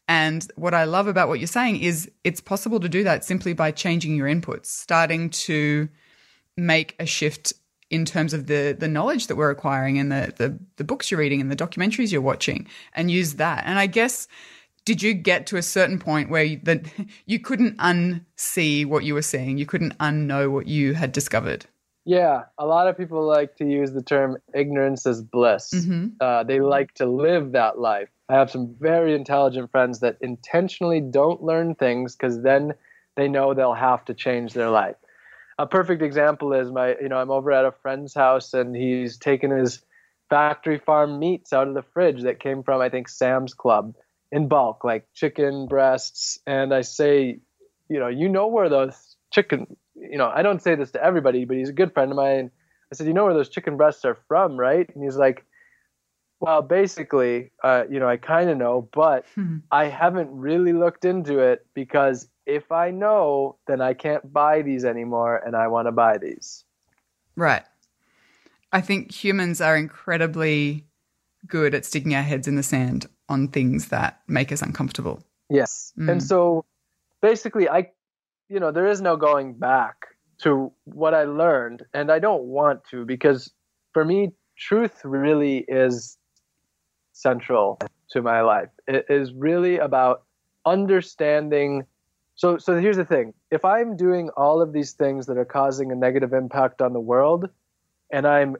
And 0.08 0.50
what 0.56 0.72
I 0.72 0.84
love 0.84 1.06
about 1.06 1.28
what 1.28 1.38
you're 1.38 1.46
saying 1.46 1.82
is 1.82 2.10
it's 2.24 2.40
possible 2.40 2.80
to 2.80 2.88
do 2.88 3.04
that 3.04 3.24
simply 3.24 3.52
by 3.52 3.70
changing 3.70 4.16
your 4.16 4.26
inputs, 4.26 4.66
starting 4.66 5.28
to 5.30 5.88
make 6.56 6.96
a 6.98 7.06
shift 7.06 7.52
in 7.90 8.04
terms 8.04 8.34
of 8.34 8.46
the 8.46 8.76
the 8.78 8.88
knowledge 8.88 9.26
that 9.28 9.36
we're 9.36 9.50
acquiring 9.50 9.98
and 9.98 10.12
the, 10.12 10.32
the 10.36 10.58
the 10.76 10.84
books 10.84 11.10
you're 11.10 11.20
reading 11.20 11.40
and 11.40 11.50
the 11.50 11.56
documentaries 11.56 12.12
you're 12.12 12.20
watching 12.20 12.66
and 12.94 13.10
use 13.10 13.34
that. 13.34 13.64
And 13.66 13.78
I 13.78 13.86
guess 13.86 14.28
did 14.84 15.02
you 15.02 15.12
get 15.12 15.46
to 15.46 15.58
a 15.58 15.62
certain 15.62 15.98
point 15.98 16.30
where 16.30 16.56
that 16.64 16.86
you 17.26 17.38
couldn't 17.38 17.76
unsee 17.76 18.86
what 18.86 19.04
you 19.04 19.12
were 19.12 19.22
seeing? 19.22 19.58
You 19.58 19.66
couldn't 19.66 19.96
unknow 19.98 20.50
what 20.50 20.66
you 20.66 20.94
had 20.94 21.12
discovered? 21.12 21.66
Yeah, 22.08 22.44
a 22.56 22.64
lot 22.64 22.88
of 22.88 22.96
people 22.96 23.22
like 23.26 23.56
to 23.56 23.66
use 23.66 23.92
the 23.92 24.02
term 24.02 24.38
ignorance 24.54 25.04
is 25.04 25.20
bliss. 25.20 25.74
Mm-hmm. 25.74 26.06
Uh, 26.18 26.42
they 26.42 26.58
like 26.58 26.94
to 26.94 27.04
live 27.04 27.52
that 27.52 27.78
life. 27.78 28.08
I 28.30 28.36
have 28.36 28.50
some 28.50 28.74
very 28.80 29.14
intelligent 29.14 29.70
friends 29.70 30.00
that 30.00 30.16
intentionally 30.22 31.02
don't 31.02 31.42
learn 31.42 31.74
things 31.74 32.16
because 32.16 32.40
then 32.40 32.72
they 33.16 33.28
know 33.28 33.52
they'll 33.52 33.74
have 33.74 34.06
to 34.06 34.14
change 34.14 34.54
their 34.54 34.70
life. 34.70 34.96
A 35.58 35.66
perfect 35.66 36.00
example 36.00 36.54
is 36.54 36.72
my, 36.72 36.96
you 36.98 37.10
know, 37.10 37.18
I'm 37.18 37.30
over 37.30 37.52
at 37.52 37.66
a 37.66 37.72
friend's 37.82 38.14
house 38.14 38.54
and 38.54 38.74
he's 38.74 39.18
taken 39.18 39.50
his 39.50 39.82
factory 40.30 40.78
farm 40.78 41.18
meats 41.18 41.52
out 41.52 41.68
of 41.68 41.74
the 41.74 41.84
fridge 41.92 42.22
that 42.22 42.40
came 42.40 42.62
from, 42.62 42.80
I 42.80 42.88
think, 42.88 43.10
Sam's 43.10 43.52
Club 43.52 43.94
in 44.32 44.48
bulk, 44.48 44.82
like 44.82 45.06
chicken 45.12 45.66
breasts. 45.68 46.38
And 46.46 46.72
I 46.72 46.80
say, 46.80 47.40
you 47.90 47.98
know, 47.98 48.08
you 48.08 48.30
know 48.30 48.46
where 48.46 48.70
those 48.70 49.16
chicken, 49.30 49.76
you 50.10 50.18
know, 50.18 50.30
I 50.34 50.42
don't 50.42 50.62
say 50.62 50.74
this 50.74 50.90
to 50.92 51.02
everybody, 51.02 51.44
but 51.44 51.56
he's 51.56 51.68
a 51.68 51.74
good 51.74 51.92
friend 51.92 52.10
of 52.10 52.16
mine. 52.16 52.50
I 52.90 52.94
said, 52.94 53.06
you 53.06 53.12
know 53.12 53.24
where 53.24 53.34
those 53.34 53.48
chicken 53.48 53.76
breasts 53.76 54.04
are 54.04 54.18
from, 54.28 54.56
right? 54.56 54.88
And 54.94 55.04
he's 55.04 55.16
like, 55.16 55.44
well, 56.40 56.62
basically, 56.62 57.50
uh, 57.62 57.84
you 57.90 57.98
know, 57.98 58.08
I 58.08 58.16
kind 58.16 58.48
of 58.48 58.56
know, 58.56 58.88
but 58.92 59.24
hmm. 59.34 59.58
I 59.70 59.86
haven't 59.86 60.30
really 60.30 60.72
looked 60.72 61.04
into 61.04 61.40
it 61.40 61.66
because 61.74 62.28
if 62.46 62.72
I 62.72 62.90
know, 62.90 63.56
then 63.66 63.80
I 63.80 63.94
can't 63.94 64.32
buy 64.32 64.62
these 64.62 64.84
anymore 64.84 65.36
and 65.36 65.54
I 65.54 65.68
want 65.68 65.86
to 65.86 65.92
buy 65.92 66.18
these. 66.18 66.64
Right. 67.36 67.62
I 68.72 68.80
think 68.80 69.12
humans 69.12 69.60
are 69.60 69.76
incredibly 69.76 70.86
good 71.46 71.74
at 71.74 71.84
sticking 71.84 72.14
our 72.14 72.22
heads 72.22 72.48
in 72.48 72.56
the 72.56 72.62
sand 72.62 73.06
on 73.28 73.48
things 73.48 73.88
that 73.88 74.20
make 74.26 74.50
us 74.52 74.62
uncomfortable. 74.62 75.22
Yes. 75.50 75.92
Mm. 75.98 76.12
And 76.12 76.22
so 76.22 76.64
basically 77.20 77.68
I 77.68 77.90
you 78.48 78.60
know, 78.60 78.70
there 78.70 78.86
is 78.86 79.00
no 79.00 79.16
going 79.16 79.54
back 79.54 80.06
to 80.38 80.72
what 80.84 81.14
I 81.14 81.24
learned 81.24 81.84
and 81.92 82.10
I 82.10 82.18
don't 82.18 82.44
want 82.44 82.84
to 82.90 83.04
because 83.04 83.52
for 83.92 84.04
me 84.04 84.32
truth 84.56 85.00
really 85.04 85.64
is 85.68 86.16
central 87.12 87.80
to 88.10 88.22
my 88.22 88.40
life. 88.42 88.68
It 88.86 89.06
is 89.08 89.32
really 89.32 89.78
about 89.78 90.22
understanding 90.64 91.84
so 92.34 92.56
so 92.56 92.78
here's 92.78 92.96
the 92.96 93.04
thing. 93.04 93.34
If 93.50 93.64
I'm 93.64 93.96
doing 93.96 94.30
all 94.36 94.62
of 94.62 94.72
these 94.72 94.92
things 94.92 95.26
that 95.26 95.36
are 95.36 95.44
causing 95.44 95.90
a 95.90 95.96
negative 95.96 96.32
impact 96.32 96.80
on 96.80 96.92
the 96.92 97.00
world 97.00 97.48
and 98.12 98.26
I'm 98.26 98.56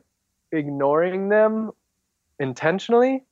ignoring 0.50 1.28
them 1.28 1.70
intentionally, 2.40 3.24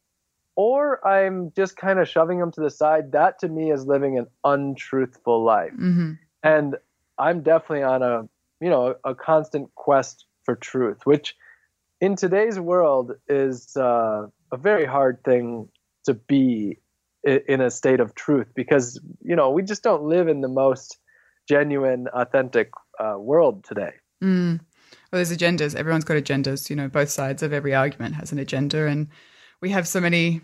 or 0.55 1.07
I'm 1.07 1.53
just 1.57 1.77
kind 1.77 1.99
of 1.99 2.09
shoving 2.09 2.39
them 2.39 2.53
to 2.53 2.61
the 2.61 2.71
side, 2.71 3.11
that 3.13 3.41
to 3.41 3.49
me 3.49 3.73
is 3.73 3.87
living 3.87 4.19
an 4.19 4.27
untruthful 4.45 5.43
life. 5.43 5.73
Mm-hmm. 5.73 6.13
And 6.47 6.77
I'm 7.19 7.43
definitely 7.43 7.83
on 7.83 8.03
a, 8.03 8.29
you 8.61 8.71
know, 8.71 8.95
a 9.05 9.15
constant 9.15 9.75
quest 9.75 10.27
for 10.45 10.55
truth, 10.55 10.99
which 11.05 11.35
in 12.01 12.15
today's 12.15 12.61
world 12.61 13.13
is 13.29 13.77
uh, 13.77 14.27
a 14.53 14.57
very 14.57 14.85
hard 14.85 15.25
thing 15.25 15.69
to 16.05 16.15
be 16.15 16.79
in 17.25 17.61
a 17.61 17.71
state 17.71 17.99
of 17.99 18.15
truth 18.15 18.47
because, 18.55 19.01
you 19.23 19.35
know, 19.35 19.51
we 19.51 19.63
just 19.63 19.83
don't 19.83 20.05
live 20.05 20.29
in 20.29 20.41
the 20.41 20.49
most 20.49 20.99
genuine, 21.49 22.07
authentic 22.15 22.71
uh, 23.01 23.17
world 23.19 23.65
today. 23.65 23.93
Mm. 24.23 24.61
Well, 25.11 25.19
there's 25.19 25.37
agendas. 25.37 25.75
Everyone's 25.75 26.05
got 26.05 26.17
agendas. 26.17 26.71
You 26.71 26.77
know, 26.77 26.89
both 26.89 27.11
sides 27.11 27.43
of 27.43 27.53
every 27.53 27.75
argument 27.75 28.15
has 28.15 28.31
an 28.31 28.39
agenda, 28.39 28.87
and 28.87 29.09
we 29.61 29.71
have 29.71 29.89
so 29.89 30.01
many 30.01 30.43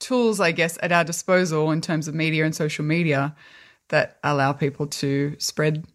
tools, 0.00 0.40
I 0.40 0.52
guess, 0.52 0.78
at 0.82 0.92
our 0.92 1.04
disposal 1.04 1.70
in 1.70 1.82
terms 1.82 2.08
of 2.08 2.14
media 2.14 2.44
and 2.44 2.54
social 2.54 2.84
media 2.84 3.34
that 3.88 4.18
allow 4.22 4.52
people 4.52 4.86
to 4.86 5.36
spread 5.38 5.86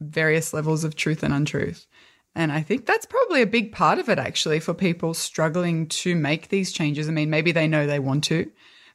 various 0.00 0.52
levels 0.52 0.84
of 0.84 0.94
truth 0.94 1.22
and 1.22 1.34
untruth. 1.34 1.86
And 2.34 2.52
I 2.52 2.62
think 2.62 2.86
that's 2.86 3.06
probably 3.06 3.42
a 3.42 3.46
big 3.46 3.72
part 3.72 3.98
of 3.98 4.08
it, 4.08 4.18
actually, 4.18 4.60
for 4.60 4.74
people 4.74 5.14
struggling 5.14 5.88
to 5.88 6.14
make 6.14 6.48
these 6.48 6.72
changes. 6.72 7.08
I 7.08 7.12
mean, 7.12 7.30
maybe 7.30 7.52
they 7.52 7.66
know 7.66 7.86
they 7.86 7.98
want 7.98 8.24
to, 8.24 8.50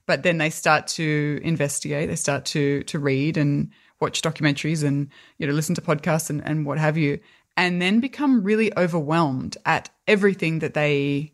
but 0.06 0.24
then 0.24 0.38
they 0.38 0.50
start 0.50 0.88
to 0.88 1.42
investigate, 1.44 2.10
they 2.10 2.16
start 2.16 2.46
to 2.46 2.84
to 2.84 3.00
read 3.00 3.36
and 3.38 3.72
watch 4.00 4.22
documentaries 4.22 4.84
and 4.84 5.10
you 5.38 5.48
know 5.48 5.54
listen 5.54 5.76
to 5.76 5.82
podcasts 5.82 6.30
and, 6.30 6.44
and 6.46 6.66
what 6.66 6.78
have 6.78 6.98
you, 6.98 7.20
and 7.58 7.82
then 7.82 8.00
become 8.00 8.44
really 8.44 8.76
overwhelmed 8.78 9.58
at 9.66 9.90
everything 10.08 10.60
that 10.60 10.74
they 10.74 11.34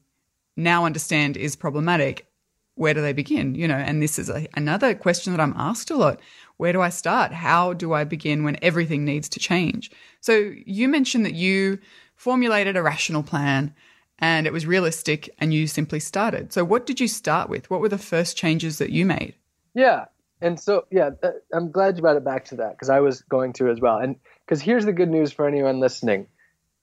now 0.55 0.85
understand 0.85 1.37
is 1.37 1.55
problematic, 1.55 2.27
where 2.75 2.93
do 2.93 3.01
they 3.01 3.13
begin? 3.13 3.55
You 3.55 3.67
know, 3.67 3.75
and 3.75 4.01
this 4.01 4.19
is 4.19 4.29
a, 4.29 4.47
another 4.55 4.93
question 4.93 5.33
that 5.33 5.41
I'm 5.41 5.55
asked 5.57 5.91
a 5.91 5.95
lot. 5.95 6.19
Where 6.59 6.73
do 6.73 6.81
I 6.81 6.89
start? 6.89 7.31
How 7.31 7.71
do 7.71 7.93
I 7.93 8.03
begin 8.03 8.43
when 8.43 8.57
everything 8.61 9.05
needs 9.05 9.29
to 9.29 9.39
change? 9.39 9.89
So 10.19 10.51
you 10.65 10.89
mentioned 10.89 11.25
that 11.25 11.33
you 11.33 11.79
formulated 12.15 12.75
a 12.75 12.83
rational 12.83 13.23
plan 13.23 13.73
and 14.19 14.45
it 14.45 14.51
was 14.51 14.65
realistic 14.65 15.29
and 15.39 15.53
you 15.53 15.67
simply 15.67 16.01
started. 16.01 16.51
So 16.51 16.65
what 16.65 16.85
did 16.85 16.99
you 16.99 17.07
start 17.07 17.49
with? 17.49 17.69
What 17.69 17.79
were 17.79 17.87
the 17.87 17.97
first 17.97 18.35
changes 18.35 18.77
that 18.79 18.89
you 18.89 19.05
made? 19.05 19.35
Yeah. 19.73 20.07
And 20.41 20.59
so, 20.59 20.85
yeah, 20.91 21.11
uh, 21.23 21.31
I'm 21.53 21.71
glad 21.71 21.95
you 21.95 22.01
brought 22.01 22.17
it 22.17 22.25
back 22.25 22.43
to 22.45 22.57
that 22.57 22.71
because 22.71 22.89
I 22.89 22.99
was 22.99 23.21
going 23.21 23.53
to 23.53 23.69
as 23.69 23.79
well. 23.79 23.97
And 23.97 24.17
because 24.45 24.61
here's 24.61 24.83
the 24.83 24.91
good 24.91 25.09
news 25.09 25.31
for 25.31 25.47
anyone 25.47 25.79
listening 25.79 26.27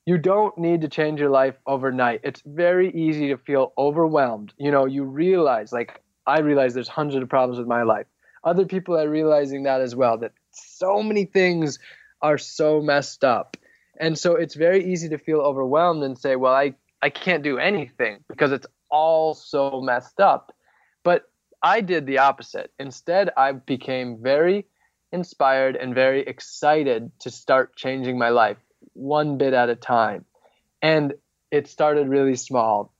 you 0.06 0.16
don't 0.16 0.56
need 0.56 0.80
to 0.80 0.88
change 0.88 1.20
your 1.20 1.28
life 1.28 1.56
overnight. 1.66 2.20
It's 2.24 2.40
very 2.46 2.90
easy 2.92 3.28
to 3.28 3.36
feel 3.36 3.74
overwhelmed. 3.76 4.54
You 4.56 4.70
know, 4.70 4.86
you 4.86 5.04
realize, 5.04 5.70
like, 5.70 6.00
I 6.26 6.40
realize 6.40 6.72
there's 6.72 6.88
hundreds 6.88 7.22
of 7.22 7.28
problems 7.28 7.58
with 7.58 7.68
my 7.68 7.82
life. 7.82 8.06
Other 8.46 8.64
people 8.64 8.96
are 8.96 9.08
realizing 9.08 9.64
that 9.64 9.80
as 9.80 9.94
well, 9.94 10.18
that 10.18 10.32
so 10.52 11.02
many 11.02 11.24
things 11.24 11.80
are 12.22 12.38
so 12.38 12.80
messed 12.80 13.24
up. 13.24 13.56
And 13.98 14.16
so 14.16 14.36
it's 14.36 14.54
very 14.54 14.92
easy 14.92 15.08
to 15.10 15.18
feel 15.18 15.40
overwhelmed 15.40 16.04
and 16.04 16.16
say, 16.16 16.36
well, 16.36 16.54
I, 16.54 16.74
I 17.02 17.10
can't 17.10 17.42
do 17.42 17.58
anything 17.58 18.20
because 18.28 18.52
it's 18.52 18.66
all 18.88 19.34
so 19.34 19.80
messed 19.80 20.20
up. 20.20 20.54
But 21.02 21.24
I 21.62 21.80
did 21.80 22.06
the 22.06 22.18
opposite. 22.18 22.70
Instead, 22.78 23.30
I 23.36 23.52
became 23.52 24.22
very 24.22 24.66
inspired 25.12 25.74
and 25.74 25.94
very 25.94 26.20
excited 26.20 27.10
to 27.20 27.30
start 27.30 27.74
changing 27.74 28.18
my 28.18 28.28
life 28.28 28.58
one 28.92 29.38
bit 29.38 29.54
at 29.54 29.68
a 29.70 29.76
time. 29.76 30.24
And 30.82 31.14
it 31.50 31.68
started 31.68 32.08
really 32.08 32.36
small. 32.36 32.92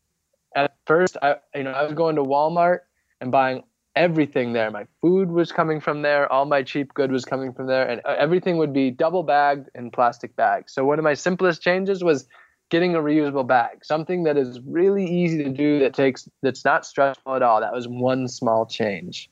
At 0.54 0.74
first, 0.86 1.16
I 1.20 1.36
you 1.54 1.64
know 1.64 1.72
I 1.72 1.84
was 1.84 1.92
going 1.92 2.16
to 2.16 2.22
Walmart 2.22 2.80
and 3.20 3.30
buying 3.30 3.64
everything 3.96 4.52
there. 4.52 4.70
My 4.70 4.86
food 5.00 5.30
was 5.30 5.50
coming 5.50 5.80
from 5.80 6.02
there. 6.02 6.30
All 6.30 6.44
my 6.44 6.62
cheap 6.62 6.94
good 6.94 7.10
was 7.10 7.24
coming 7.24 7.52
from 7.52 7.66
there, 7.66 7.88
and 7.88 8.00
uh, 8.04 8.14
everything 8.18 8.58
would 8.58 8.72
be 8.72 8.90
double 8.90 9.22
bagged 9.22 9.68
in 9.74 9.90
plastic 9.90 10.36
bags. 10.36 10.72
So 10.72 10.84
one 10.84 10.98
of 10.98 11.02
my 11.02 11.14
simplest 11.14 11.62
changes 11.62 12.04
was 12.04 12.28
getting 12.70 12.94
a 12.94 12.98
reusable 12.98 13.46
bag, 13.46 13.84
something 13.84 14.24
that 14.24 14.36
is 14.36 14.60
really 14.60 15.06
easy 15.06 15.42
to 15.42 15.50
do 15.50 15.78
that 15.80 15.94
takes 15.94 16.28
that's 16.42 16.64
not 16.64 16.86
stressful 16.86 17.34
at 17.34 17.42
all. 17.42 17.60
That 17.60 17.72
was 17.72 17.88
one 17.88 18.28
small 18.28 18.66
change, 18.66 19.30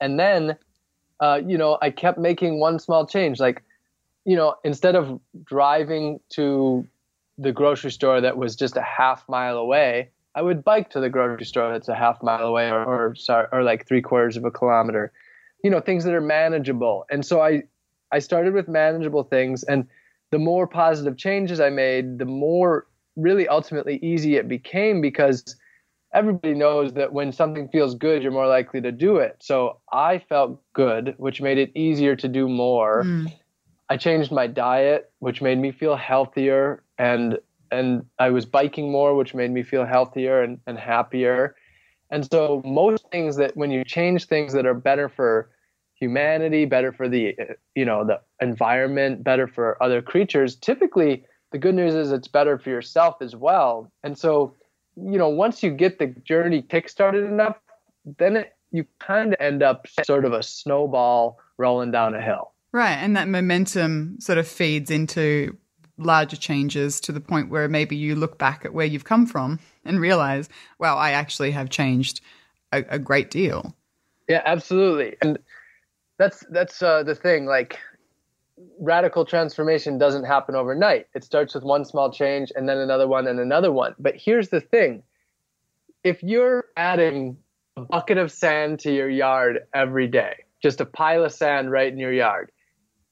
and 0.00 0.18
then, 0.18 0.56
uh, 1.20 1.40
you 1.44 1.58
know, 1.58 1.76
I 1.82 1.90
kept 1.90 2.18
making 2.18 2.60
one 2.60 2.78
small 2.78 3.06
change, 3.06 3.40
like 3.40 3.62
you 4.24 4.36
know, 4.36 4.54
instead 4.64 4.96
of 4.96 5.20
driving 5.44 6.20
to 6.30 6.86
the 7.36 7.52
grocery 7.52 7.90
store 7.90 8.20
that 8.20 8.36
was 8.36 8.56
just 8.56 8.76
a 8.76 8.82
half 8.82 9.28
mile 9.28 9.58
away, 9.58 10.10
I 10.34 10.42
would 10.42 10.64
bike 10.64 10.90
to 10.90 11.00
the 11.00 11.08
grocery 11.08 11.46
store 11.46 11.70
that's 11.70 11.88
a 11.88 11.94
half 11.94 12.22
mile 12.22 12.46
away 12.46 12.70
or, 12.70 12.84
or, 12.84 13.14
sorry, 13.14 13.46
or 13.52 13.62
like 13.62 13.86
three 13.86 14.02
quarters 14.02 14.36
of 14.36 14.44
a 14.44 14.50
kilometer. 14.50 15.12
You 15.62 15.70
know, 15.70 15.80
things 15.80 16.04
that 16.04 16.14
are 16.14 16.20
manageable. 16.20 17.06
And 17.10 17.24
so 17.24 17.40
I, 17.40 17.62
I 18.12 18.18
started 18.18 18.52
with 18.52 18.68
manageable 18.68 19.24
things. 19.24 19.62
And 19.64 19.86
the 20.30 20.38
more 20.38 20.66
positive 20.66 21.16
changes 21.16 21.60
I 21.60 21.70
made, 21.70 22.18
the 22.18 22.24
more 22.24 22.86
really 23.16 23.46
ultimately 23.48 23.98
easy 24.02 24.36
it 24.36 24.48
became 24.48 25.00
because 25.00 25.56
everybody 26.12 26.54
knows 26.54 26.92
that 26.94 27.12
when 27.12 27.32
something 27.32 27.68
feels 27.68 27.94
good, 27.94 28.22
you're 28.22 28.32
more 28.32 28.46
likely 28.46 28.80
to 28.80 28.92
do 28.92 29.16
it. 29.16 29.36
So 29.40 29.78
I 29.92 30.18
felt 30.18 30.60
good, 30.72 31.14
which 31.18 31.40
made 31.40 31.58
it 31.58 31.72
easier 31.74 32.16
to 32.16 32.28
do 32.28 32.48
more. 32.48 33.04
Mm. 33.04 33.32
I 33.88 33.96
changed 33.96 34.32
my 34.32 34.46
diet, 34.46 35.12
which 35.18 35.42
made 35.42 35.58
me 35.58 35.72
feel 35.72 35.96
healthier 35.96 36.82
and 36.98 37.38
and 37.70 38.04
I 38.18 38.30
was 38.30 38.46
biking 38.46 38.90
more, 38.90 39.14
which 39.14 39.34
made 39.34 39.50
me 39.50 39.62
feel 39.62 39.84
healthier 39.84 40.42
and, 40.42 40.58
and 40.66 40.78
happier. 40.78 41.56
And 42.10 42.28
so 42.30 42.62
most 42.64 43.06
things 43.10 43.36
that 43.36 43.56
when 43.56 43.70
you 43.70 43.84
change 43.84 44.26
things 44.26 44.52
that 44.52 44.66
are 44.66 44.74
better 44.74 45.08
for 45.08 45.50
humanity, 45.94 46.64
better 46.64 46.92
for 46.92 47.08
the 47.08 47.36
you 47.74 47.84
know 47.84 48.04
the 48.04 48.20
environment, 48.40 49.24
better 49.24 49.46
for 49.46 49.82
other 49.82 50.02
creatures, 50.02 50.56
typically 50.56 51.24
the 51.52 51.58
good 51.58 51.74
news 51.74 51.94
is 51.94 52.10
it's 52.10 52.28
better 52.28 52.58
for 52.58 52.70
yourself 52.70 53.16
as 53.20 53.36
well. 53.36 53.90
And 54.02 54.18
so, 54.18 54.54
you 54.96 55.18
know, 55.18 55.28
once 55.28 55.62
you 55.62 55.70
get 55.70 56.00
the 56.00 56.08
journey 56.08 56.62
kickstarted 56.62 57.26
enough, 57.26 57.56
then 58.18 58.36
it, 58.36 58.56
you 58.72 58.84
kind 58.98 59.32
of 59.32 59.40
end 59.40 59.62
up 59.62 59.86
sort 60.04 60.24
of 60.24 60.32
a 60.32 60.42
snowball 60.42 61.38
rolling 61.56 61.92
down 61.92 62.14
a 62.14 62.20
hill. 62.20 62.52
Right, 62.72 62.96
and 62.96 63.16
that 63.16 63.28
momentum 63.28 64.16
sort 64.18 64.38
of 64.38 64.48
feeds 64.48 64.90
into 64.90 65.56
larger 65.96 66.36
changes 66.36 67.00
to 67.00 67.12
the 67.12 67.20
point 67.20 67.50
where 67.50 67.68
maybe 67.68 67.96
you 67.96 68.14
look 68.14 68.38
back 68.38 68.64
at 68.64 68.74
where 68.74 68.86
you've 68.86 69.04
come 69.04 69.26
from 69.26 69.60
and 69.84 70.00
realize, 70.00 70.48
wow, 70.78 70.96
I 70.96 71.12
actually 71.12 71.52
have 71.52 71.70
changed 71.70 72.20
a, 72.72 72.84
a 72.88 72.98
great 72.98 73.30
deal. 73.30 73.74
Yeah, 74.28 74.42
absolutely. 74.44 75.16
And 75.22 75.38
that's 76.18 76.44
that's 76.50 76.82
uh, 76.82 77.02
the 77.02 77.14
thing. 77.14 77.46
Like 77.46 77.78
radical 78.80 79.24
transformation 79.24 79.98
doesn't 79.98 80.24
happen 80.24 80.54
overnight. 80.54 81.06
It 81.14 81.24
starts 81.24 81.54
with 81.54 81.64
one 81.64 81.84
small 81.84 82.10
change 82.10 82.52
and 82.54 82.68
then 82.68 82.78
another 82.78 83.06
one 83.06 83.26
and 83.26 83.40
another 83.40 83.72
one. 83.72 83.94
But 83.98 84.16
here's 84.16 84.48
the 84.48 84.60
thing: 84.60 85.02
if 86.02 86.22
you're 86.22 86.66
adding 86.76 87.38
a 87.76 87.82
bucket 87.82 88.18
of 88.18 88.32
sand 88.32 88.80
to 88.80 88.92
your 88.92 89.10
yard 89.10 89.60
every 89.74 90.06
day, 90.06 90.44
just 90.62 90.80
a 90.80 90.86
pile 90.86 91.24
of 91.24 91.32
sand 91.32 91.70
right 91.70 91.92
in 91.92 91.98
your 91.98 92.12
yard, 92.12 92.50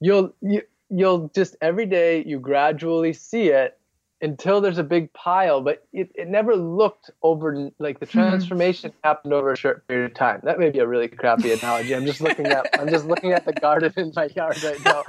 you'll 0.00 0.34
you, 0.40 0.62
you'll 0.92 1.30
just 1.34 1.56
every 1.60 1.86
day 1.86 2.22
you 2.24 2.38
gradually 2.38 3.12
see 3.12 3.48
it 3.48 3.78
until 4.20 4.60
there's 4.60 4.78
a 4.78 4.84
big 4.84 5.12
pile, 5.14 5.60
but 5.60 5.84
it, 5.92 6.12
it 6.14 6.28
never 6.28 6.54
looked 6.54 7.10
over 7.22 7.70
like 7.80 7.98
the 7.98 8.06
hmm. 8.06 8.20
transformation 8.20 8.92
happened 9.02 9.34
over 9.34 9.52
a 9.52 9.56
short 9.56 9.86
period 9.88 10.12
of 10.12 10.16
time. 10.16 10.40
That 10.44 10.60
may 10.60 10.70
be 10.70 10.78
a 10.78 10.86
really 10.86 11.08
crappy 11.08 11.52
analogy. 11.52 11.94
I'm 11.94 12.06
just 12.06 12.20
looking 12.20 12.46
at 12.46 12.68
I'm 12.78 12.88
just 12.88 13.06
looking 13.06 13.32
at 13.32 13.44
the 13.44 13.52
garden 13.52 13.92
in 13.96 14.12
my 14.14 14.28
yard 14.36 14.62
right 14.62 14.84
now. 14.84 15.02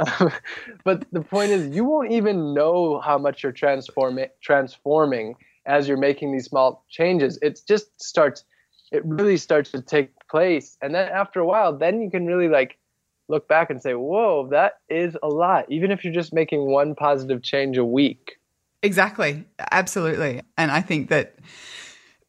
Um, 0.00 0.32
but 0.84 1.06
the 1.12 1.20
point 1.20 1.52
is, 1.52 1.74
you 1.74 1.84
won't 1.84 2.10
even 2.10 2.54
know 2.54 3.00
how 3.00 3.18
much 3.18 3.42
you're 3.42 3.52
transforming 3.52 4.28
transforming 4.40 5.34
as 5.66 5.86
you're 5.86 5.98
making 5.98 6.32
these 6.32 6.46
small 6.46 6.84
changes. 6.88 7.38
It 7.42 7.60
just 7.66 8.00
starts. 8.00 8.44
It 8.90 9.04
really 9.04 9.36
starts 9.36 9.70
to 9.72 9.82
take 9.82 10.10
place, 10.30 10.78
and 10.80 10.94
then 10.94 11.08
after 11.10 11.40
a 11.40 11.46
while, 11.46 11.76
then 11.76 12.00
you 12.00 12.10
can 12.10 12.24
really 12.26 12.48
like 12.48 12.77
look 13.28 13.48
back 13.48 13.70
and 13.70 13.80
say, 13.80 13.94
"Whoa, 13.94 14.48
that 14.50 14.74
is 14.88 15.16
a 15.22 15.28
lot." 15.28 15.66
Even 15.70 15.90
if 15.90 16.04
you're 16.04 16.12
just 16.12 16.32
making 16.32 16.66
one 16.66 16.94
positive 16.94 17.42
change 17.42 17.76
a 17.76 17.84
week 17.84 18.38
Exactly. 18.82 19.44
Absolutely. 19.72 20.42
And 20.56 20.70
I 20.70 20.80
think 20.80 21.08
that 21.08 21.36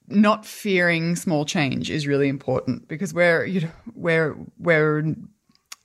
not 0.08 0.46
fearing 0.46 1.16
small 1.16 1.46
change 1.46 1.92
is 1.92 2.08
really 2.08 2.28
important 2.28 2.88
because 2.88 3.14
we're 3.14 3.46
you 3.46 3.62
know 3.62 3.72
we're 3.94 4.36
we're 4.58 5.16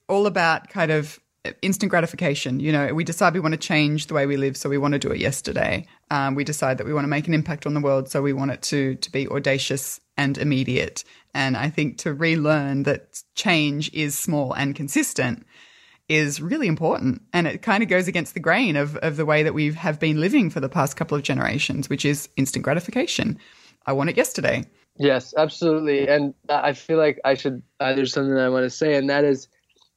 all 0.09 0.27
about 0.27 0.69
kind 0.71 0.91
of 0.91 1.21
instant 1.61 1.91
gratification. 1.91 2.59
You 2.59 2.73
know, 2.73 2.95
we 2.95 3.05
decide 3.05 3.35
we 3.35 3.41
want 3.41 3.53
to 3.53 3.59
change 3.59 4.07
the 4.07 4.15
way 4.15 4.25
we 4.25 4.39
live, 4.39 4.57
so 4.57 4.71
we 4.71 4.79
want 4.79 4.93
to 4.93 4.99
do 4.99 5.11
it 5.11 5.19
yesterday. 5.19 5.87
Um, 6.11 6.35
we 6.35 6.45
decide 6.45 6.79
that 6.79 6.87
we 6.87 6.95
want 6.95 7.05
to 7.05 7.09
make 7.09 7.29
an 7.29 7.35
impact 7.35 7.67
on 7.67 7.75
the 7.75 7.81
world, 7.81 8.11
so 8.11 8.23
we 8.23 8.33
want 8.33 8.51
it 8.51 8.63
to 8.63 8.95
to 8.95 9.13
be 9.13 9.29
audacious 9.29 10.01
and 10.17 10.39
immediate. 10.39 11.05
And 11.35 11.57
I 11.57 11.69
think 11.69 11.99
to 11.99 12.15
relearn 12.15 12.85
that 12.85 13.23
change 13.35 13.93
is 13.93 14.19
small 14.19 14.53
and 14.53 14.75
consistent 14.75 15.47
is 16.09 16.41
really 16.41 16.69
important. 16.69 17.23
And 17.33 17.47
it 17.47 17.63
kind 17.63 17.83
of 17.83 17.89
goes 17.89 18.09
against 18.09 18.35
the 18.35 18.41
grain 18.41 18.77
of, 18.77 18.97
of 18.97 19.17
the 19.17 19.27
way 19.27 19.43
that 19.43 19.55
we 19.55 19.73
have 19.73 19.99
been 19.99 20.21
living 20.21 20.51
for 20.51 20.61
the 20.61 20.69
past 20.69 20.97
couple 20.97 21.17
of 21.17 21.23
generations, 21.23 21.89
which 21.89 22.05
is 22.05 22.29
instant 22.37 22.65
gratification. 22.65 23.39
I 23.87 23.93
want 23.93 24.11
it 24.11 24.17
yesterday. 24.17 24.65
Yes, 24.97 25.35
absolutely. 25.37 26.09
And 26.09 26.35
I 26.49 26.73
feel 26.73 26.99
like 26.99 27.21
I 27.25 27.35
should, 27.35 27.63
uh, 27.81 27.95
there's 27.95 28.13
something 28.13 28.39
I 28.39 28.49
want 28.49 28.65
to 28.65 28.71
say, 28.71 28.95
and 28.95 29.11
that 29.11 29.25
is 29.25 29.49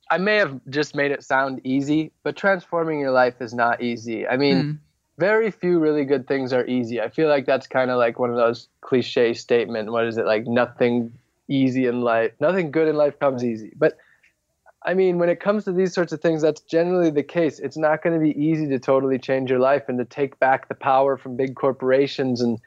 I 0.10 0.17
may 0.17 0.38
have 0.38 0.60
just 0.69 0.95
made 0.95 1.12
it 1.12 1.23
sound 1.23 1.62
easy, 1.63 2.12
but 2.23 2.36
transforming 2.36 3.00
your 3.00 3.12
life 3.12 3.41
is 3.41 3.54
not 3.54 3.82
easy. 3.82 4.28
I 4.28 4.38
mean, 4.38 4.63
mm. 4.63 4.78
very 5.17 5.52
few 5.52 5.80
really 5.80 6.06
good 6.06 6.28
things 6.28 6.54
are 6.54 6.65
easy. 6.65 7.02
I 7.02 7.10
feel 7.10 7.28
like 7.28 7.45
that's 7.45 7.67
kind 7.67 7.91
of 7.91 7.97
like 7.97 8.19
one 8.19 8.30
of 8.30 8.38
those 8.38 8.69
cliche 8.82 9.34
statement. 9.34 9.91
What 9.91 10.06
is 10.06 10.17
it 10.17 10.26
like? 10.26 10.47
Nothing 10.47 11.13
easy 11.47 11.86
in 11.86 12.01
life, 12.01 12.31
nothing 12.39 12.71
good 12.71 12.88
in 12.88 12.95
life 12.95 13.19
comes 13.19 13.43
easy. 13.43 13.71
But 13.75 13.97
I 14.86 14.93
mean, 14.93 15.17
when 15.17 15.29
it 15.29 15.39
comes 15.39 15.65
to 15.65 15.71
these 15.71 15.93
sorts 15.93 16.13
of 16.13 16.21
things, 16.21 16.41
that's 16.41 16.62
generally 16.62 17.10
the 17.10 17.23
case. 17.23 17.60
It's 17.60 17.77
not 17.77 18.01
going 18.01 18.17
to 18.17 18.23
be 18.23 18.39
easy 18.41 18.67
to 18.69 18.79
totally 18.79 19.19
change 19.19 19.49
your 19.49 19.60
life 19.60 19.83
and 19.89 19.97
to 19.97 20.05
take 20.05 20.39
back 20.39 20.69
the 20.69 20.75
power 20.75 21.17
from 21.17 21.36
big 21.36 21.55
corporations 21.55 22.41
and 22.41 22.60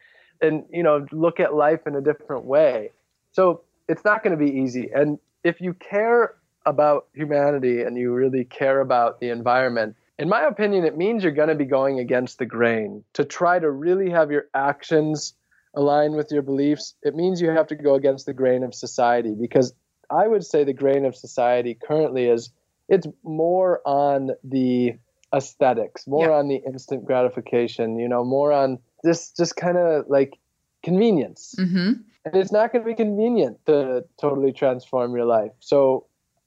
and 0.43 0.65
you 0.71 0.83
know 0.83 1.07
look 1.13 1.41
at 1.41 1.55
life 1.55 1.87
in 1.87 1.95
a 1.95 2.01
different 2.01 2.45
way. 2.45 2.91
So 3.33 3.63
it's 3.89 4.05
not 4.05 4.23
going 4.23 4.39
to 4.39 4.45
be 4.45 4.59
easy. 4.59 4.91
And 4.95 5.19
if 5.45 5.61
you 5.61 5.75
care 5.75 6.35
about 6.67 7.07
humanity 7.15 7.83
and 7.83 7.97
you 7.97 8.13
really 8.13 8.45
care 8.45 8.81
about 8.81 9.21
the 9.21 9.31
environment, 9.31 9.97
in 10.19 10.29
my 10.29 10.43
opinion, 10.43 10.85
it 10.85 10.99
means 10.99 11.23
you're 11.23 11.33
going 11.33 11.49
to 11.49 11.55
be 11.55 11.65
going 11.65 11.99
against 11.99 12.39
the 12.39 12.47
grain. 12.47 13.03
To 13.15 13.25
try 13.25 13.59
to 13.59 13.71
really 13.71 14.11
have 14.11 14.31
your 14.31 14.47
actions 14.55 15.35
align 15.75 16.13
with 16.13 16.31
your 16.33 16.43
beliefs, 16.43 16.95
it 17.03 17.15
means 17.15 17.41
you 17.41 17.51
have 17.51 17.69
to 17.69 17.77
go 17.77 17.95
against 17.95 18.27
the 18.27 18.33
grain 18.33 18.63
of 18.63 18.75
society 18.75 19.35
because 19.39 19.73
I 20.11 20.27
would 20.27 20.45
say 20.45 20.65
the 20.65 20.73
grain 20.73 21.05
of 21.05 21.15
society 21.15 21.79
currently 21.81 22.27
is 22.27 22.51
it's 22.89 23.07
more 23.23 23.81
on 23.87 24.31
the 24.43 24.95
aesthetics, 25.35 26.07
more 26.07 26.27
yeah. 26.27 26.35
on 26.35 26.49
the 26.49 26.57
instant 26.67 27.05
gratification, 27.05 27.99
you 27.99 28.09
know, 28.09 28.25
more 28.25 28.53
on 28.53 28.79
this 29.05 29.31
just 29.31 29.55
kind 29.57 29.79
of 29.79 30.07
like 30.09 30.39
convenience. 30.83 31.55
Mm-hmm. 31.59 31.93
And 32.25 32.37
it's 32.37 32.53
not 32.53 32.73
going 32.73 32.85
to 32.85 32.89
be 32.89 32.97
convenient 32.97 33.65
to 33.67 34.05
totally 34.21 34.53
transform 34.53 35.15
your 35.15 35.25
life. 35.25 35.53
So, 35.61 36.07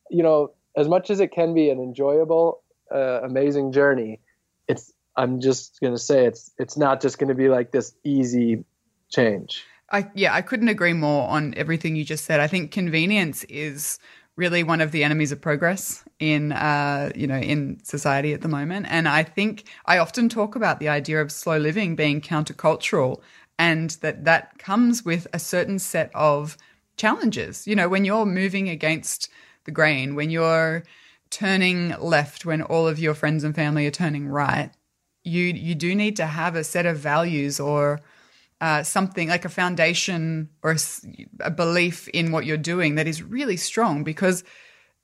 you 0.10 0.22
know, 0.22 0.52
as 0.76 0.88
much 0.88 1.10
as 1.10 1.20
it 1.20 1.32
can 1.32 1.54
be 1.54 1.70
an 1.70 1.80
enjoyable, 1.80 2.62
uh, 2.94 3.22
amazing 3.24 3.72
journey, 3.72 4.20
it's 4.68 4.94
I'm 5.16 5.40
just 5.40 5.80
going 5.80 5.94
to 5.94 6.00
say 6.00 6.26
it's 6.26 6.52
it's 6.58 6.78
not 6.78 7.02
just 7.02 7.18
going 7.18 7.30
to 7.30 7.36
be 7.36 7.48
like 7.48 7.72
this 7.72 7.94
easy 8.04 8.66
change. 9.14 9.64
I 9.92 10.10
yeah, 10.16 10.34
I 10.34 10.42
couldn't 10.42 10.70
agree 10.70 10.94
more 10.94 11.30
on 11.30 11.54
everything 11.56 11.96
you 11.96 12.04
just 12.04 12.26
said. 12.26 12.40
I 12.40 12.48
think 12.48 12.72
convenience 12.72 13.44
is 13.46 14.00
really 14.36 14.64
one 14.64 14.82
of 14.82 14.92
the 14.92 15.04
enemies 15.04 15.32
of 15.32 15.40
progress 15.40 16.04
in 16.20 16.52
uh, 16.52 17.12
you 17.16 17.28
know 17.28 17.38
in 17.38 17.80
society 17.84 18.34
at 18.34 18.42
the 18.42 18.48
moment 18.48 18.86
and 18.90 19.08
i 19.08 19.24
think 19.24 19.66
i 19.86 19.98
often 19.98 20.28
talk 20.28 20.56
about 20.56 20.80
the 20.80 20.90
idea 20.90 21.22
of 21.22 21.32
slow 21.32 21.58
living 21.58 21.96
being 21.96 22.20
countercultural 22.22 23.22
and 23.60 23.92
that 24.02 24.26
that 24.26 24.58
comes 24.58 25.06
with 25.06 25.28
a 25.34 25.40
certain 25.40 25.78
set 25.78 26.10
of 26.16 26.58
challenges 26.98 27.68
you 27.68 27.76
know 27.76 27.88
when 27.88 28.06
you're 28.06 28.26
moving 28.26 28.70
against 28.70 29.30
the 29.66 29.72
grain 29.72 30.16
when 30.16 30.30
you're 30.30 30.84
turning 31.30 31.90
left 32.00 32.46
when 32.46 32.62
all 32.62 32.88
of 32.88 33.00
your 33.00 33.14
friends 33.14 33.44
and 33.44 33.56
family 33.56 33.86
are 33.86 33.92
turning 33.92 34.28
right 34.28 34.72
you 35.24 35.44
you 35.44 35.76
do 35.76 35.94
need 35.96 36.16
to 36.16 36.26
have 36.26 36.56
a 36.56 36.64
set 36.64 36.86
of 36.86 36.98
values 36.98 37.60
or 37.60 38.00
uh, 38.64 38.82
something 38.82 39.28
like 39.28 39.44
a 39.44 39.50
foundation 39.50 40.48
or 40.64 40.72
a, 40.72 40.78
a 41.42 41.52
belief 41.52 42.08
in 42.08 42.32
what 42.32 42.46
you're 42.46 42.56
doing 42.56 42.96
that 42.96 43.08
is 43.08 43.22
really 43.22 43.58
strong 43.58 44.06
because 44.06 44.42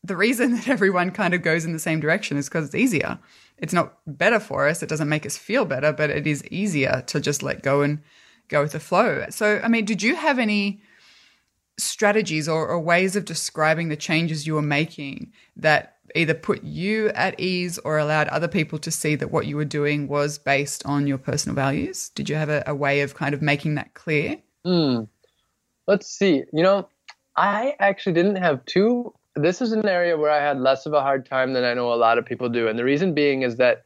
the 0.01 0.15
reason 0.15 0.51
that 0.55 0.69
everyone 0.69 1.11
kind 1.11 1.33
of 1.33 1.41
goes 1.41 1.65
in 1.65 1.73
the 1.73 1.77
same 1.79 1.99
direction 1.99 2.37
is 2.37 2.47
because 2.47 2.67
it's 2.67 2.75
easier. 2.75 3.19
It's 3.57 3.73
not 3.73 3.97
better 4.07 4.39
for 4.39 4.65
us. 4.65 4.81
It 4.81 4.87
doesn't 4.87 5.09
make 5.09 5.25
us 5.25 5.37
feel 5.37 5.65
better, 5.65 5.91
but 5.91 6.09
it 6.09 6.25
is 6.25 6.41
easier 6.47 7.03
to 7.07 7.19
just 7.19 7.43
let 7.43 7.61
go 7.61 7.81
and 7.81 8.01
go 8.47 8.61
with 8.61 8.71
the 8.71 8.79
flow. 8.79 9.25
So, 9.29 9.59
I 9.61 9.67
mean, 9.67 9.83
did 9.83 10.01
you 10.01 10.15
have 10.15 10.39
any 10.39 10.81
strategies 11.77 12.47
or, 12.47 12.65
or 12.65 12.79
ways 12.79 13.17
of 13.17 13.25
describing 13.25 13.89
the 13.89 13.97
changes 13.97 14.47
you 14.47 14.53
were 14.53 14.61
making 14.61 15.33
that 15.57 15.97
either 16.15 16.33
put 16.33 16.63
you 16.63 17.09
at 17.09 17.39
ease 17.39 17.77
or 17.79 17.97
allowed 17.97 18.27
other 18.29 18.47
people 18.47 18.79
to 18.79 18.91
see 18.91 19.15
that 19.15 19.31
what 19.31 19.45
you 19.45 19.55
were 19.55 19.65
doing 19.65 20.07
was 20.07 20.37
based 20.37 20.85
on 20.85 21.07
your 21.07 21.17
personal 21.17 21.55
values? 21.55 22.09
Did 22.09 22.29
you 22.29 22.35
have 22.35 22.49
a, 22.49 22.63
a 22.67 22.75
way 22.75 23.01
of 23.01 23.15
kind 23.15 23.33
of 23.33 23.41
making 23.41 23.75
that 23.75 23.93
clear? 23.93 24.37
Mm. 24.65 25.07
Let's 25.87 26.07
see. 26.07 26.43
You 26.53 26.63
know, 26.63 26.89
I 27.35 27.75
actually 27.79 28.13
didn't 28.13 28.37
have 28.37 28.65
two. 28.65 29.13
This 29.35 29.61
is 29.61 29.71
an 29.71 29.87
area 29.87 30.17
where 30.17 30.31
I 30.31 30.41
had 30.41 30.59
less 30.59 30.85
of 30.85 30.93
a 30.93 31.01
hard 31.01 31.25
time 31.25 31.53
than 31.53 31.63
I 31.63 31.73
know 31.73 31.93
a 31.93 31.95
lot 31.95 32.17
of 32.17 32.25
people 32.25 32.49
do. 32.49 32.67
And 32.67 32.77
the 32.77 32.83
reason 32.83 33.13
being 33.13 33.43
is 33.43 33.57
that 33.57 33.85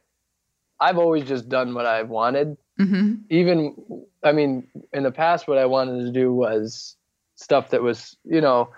I've 0.80 0.98
always 0.98 1.24
just 1.24 1.48
done 1.48 1.74
what 1.74 1.86
I've 1.86 2.08
wanted. 2.08 2.56
Mm-hmm. 2.80 3.14
Even, 3.30 3.76
I 4.24 4.32
mean, 4.32 4.66
in 4.92 5.04
the 5.04 5.12
past, 5.12 5.46
what 5.46 5.58
I 5.58 5.66
wanted 5.66 6.04
to 6.04 6.12
do 6.12 6.32
was 6.32 6.96
stuff 7.36 7.70
that 7.70 7.82
was, 7.82 8.16
you 8.24 8.40
know, 8.40 8.70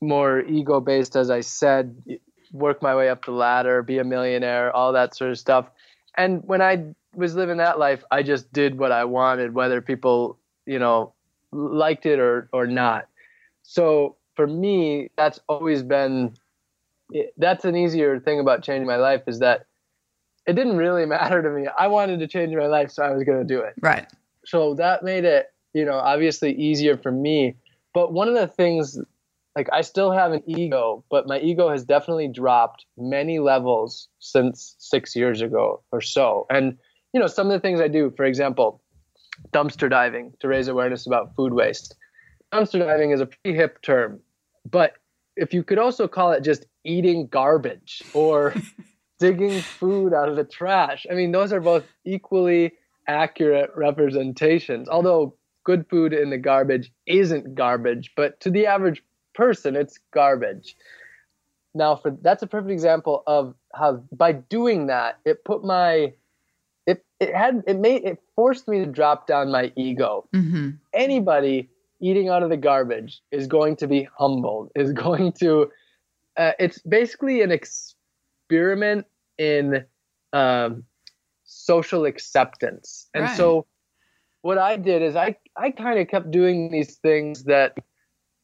more 0.00 0.40
ego 0.40 0.80
based, 0.80 1.16
as 1.16 1.30
I 1.30 1.40
said, 1.40 1.96
work 2.52 2.82
my 2.82 2.94
way 2.94 3.08
up 3.08 3.24
the 3.24 3.32
ladder, 3.32 3.82
be 3.82 3.98
a 3.98 4.04
millionaire, 4.04 4.74
all 4.74 4.92
that 4.92 5.16
sort 5.16 5.30
of 5.30 5.38
stuff. 5.38 5.70
And 6.16 6.42
when 6.44 6.60
I 6.60 6.84
was 7.14 7.34
living 7.34 7.56
that 7.58 7.78
life, 7.78 8.04
I 8.10 8.22
just 8.22 8.52
did 8.52 8.78
what 8.78 8.92
I 8.92 9.04
wanted, 9.04 9.54
whether 9.54 9.80
people, 9.80 10.38
you 10.66 10.78
know, 10.78 11.14
liked 11.50 12.06
it 12.06 12.18
or 12.18 12.48
or 12.52 12.66
not. 12.66 13.08
So 13.62 14.16
for 14.34 14.46
me, 14.46 15.10
that's 15.16 15.40
always 15.48 15.82
been 15.82 16.34
that's 17.36 17.64
an 17.64 17.76
easier 17.76 18.18
thing 18.20 18.40
about 18.40 18.62
changing 18.62 18.86
my 18.86 18.96
life 18.96 19.22
is 19.26 19.38
that 19.40 19.66
it 20.46 20.54
didn't 20.54 20.76
really 20.76 21.06
matter 21.18 21.42
to 21.42 21.50
me. 21.50 21.66
I 21.78 21.88
wanted 21.88 22.20
to 22.20 22.26
change 22.26 22.54
my 22.54 22.66
life, 22.66 22.90
so 22.90 23.02
I 23.02 23.10
was 23.10 23.24
going 23.24 23.38
to 23.38 23.44
do 23.44 23.60
it. 23.60 23.74
Right. 23.80 24.06
So 24.44 24.74
that 24.74 25.02
made 25.02 25.24
it, 25.24 25.52
you 25.72 25.84
know, 25.84 25.94
obviously 25.94 26.52
easier 26.54 26.96
for 26.96 27.12
me. 27.12 27.56
But 27.94 28.12
one 28.12 28.28
of 28.28 28.34
the 28.34 28.48
things, 28.48 28.98
like, 29.56 29.68
I 29.72 29.82
still 29.82 30.10
have 30.10 30.32
an 30.32 30.42
ego, 30.46 31.04
but 31.10 31.26
my 31.26 31.38
ego 31.40 31.70
has 31.70 31.84
definitely 31.84 32.28
dropped 32.28 32.86
many 32.96 33.38
levels 33.38 34.08
since 34.18 34.74
six 34.78 35.14
years 35.14 35.42
ago 35.42 35.82
or 35.92 36.00
so. 36.00 36.46
And, 36.50 36.78
you 37.12 37.20
know, 37.20 37.26
some 37.26 37.48
of 37.48 37.52
the 37.52 37.60
things 37.60 37.80
I 37.80 37.88
do, 37.88 38.12
for 38.16 38.24
example, 38.24 38.82
dumpster 39.52 39.90
diving 39.90 40.32
to 40.40 40.48
raise 40.48 40.68
awareness 40.68 41.06
about 41.06 41.34
food 41.36 41.52
waste. 41.52 41.94
Dumpster 42.52 42.78
diving 42.78 43.10
is 43.10 43.20
a 43.20 43.26
pretty 43.26 43.56
hip 43.56 43.82
term, 43.82 44.20
but 44.70 44.94
if 45.36 45.54
you 45.54 45.62
could 45.62 45.78
also 45.78 46.06
call 46.06 46.32
it 46.32 46.42
just 46.42 46.66
eating 46.84 47.26
garbage 47.26 48.02
or 48.14 48.54
digging 49.18 49.60
food 49.60 50.12
out 50.12 50.28
of 50.28 50.36
the 50.36 50.44
trash. 50.44 51.06
I 51.10 51.14
mean, 51.14 51.32
those 51.32 51.52
are 51.52 51.60
both 51.60 51.84
equally 52.04 52.72
accurate 53.06 53.70
representations. 53.76 54.88
Although 54.88 55.36
good 55.64 55.88
food 55.88 56.12
in 56.12 56.30
the 56.30 56.38
garbage 56.38 56.92
isn't 57.06 57.54
garbage, 57.54 58.12
but 58.16 58.40
to 58.40 58.50
the 58.50 58.66
average 58.66 59.02
person, 59.34 59.76
it's 59.76 59.98
garbage. 60.12 60.76
Now, 61.74 61.96
for 61.96 62.10
that's 62.22 62.42
a 62.42 62.46
perfect 62.46 62.70
example 62.70 63.22
of 63.26 63.54
how 63.74 64.02
by 64.12 64.32
doing 64.32 64.86
that, 64.88 65.18
it 65.24 65.44
put 65.44 65.64
my 65.64 66.12
it 66.86 67.04
it 67.20 67.34
had 67.34 67.62
it 67.66 67.78
made 67.78 68.04
it 68.04 68.18
forced 68.36 68.68
me 68.68 68.78
to 68.84 68.86
drop 68.86 69.26
down 69.26 69.50
my 69.50 69.72
ego. 69.76 70.28
Mm-hmm. 70.34 70.70
Anybody 70.92 71.70
eating 72.00 72.28
out 72.28 72.42
of 72.42 72.50
the 72.50 72.56
garbage 72.56 73.22
is 73.30 73.46
going 73.46 73.76
to 73.76 73.86
be 73.86 74.08
humbled. 74.18 74.70
Is 74.74 74.92
going 75.06 75.32
to 75.34 75.70
uh, 76.36 76.52
it's 76.58 76.78
basically 76.80 77.42
an 77.42 77.50
experiment 77.52 79.06
in 79.38 79.84
um, 80.32 80.84
social 81.44 82.04
acceptance. 82.04 83.08
And 83.14 83.24
Right. 83.24 83.36
so 83.36 83.66
what 84.42 84.58
I 84.58 84.76
did 84.76 85.02
is 85.02 85.14
I, 85.16 85.36
I 85.56 85.70
kind 85.70 85.98
of 85.98 86.08
kept 86.08 86.30
doing 86.30 86.70
these 86.70 86.96
things 86.96 87.44
that 87.44 87.76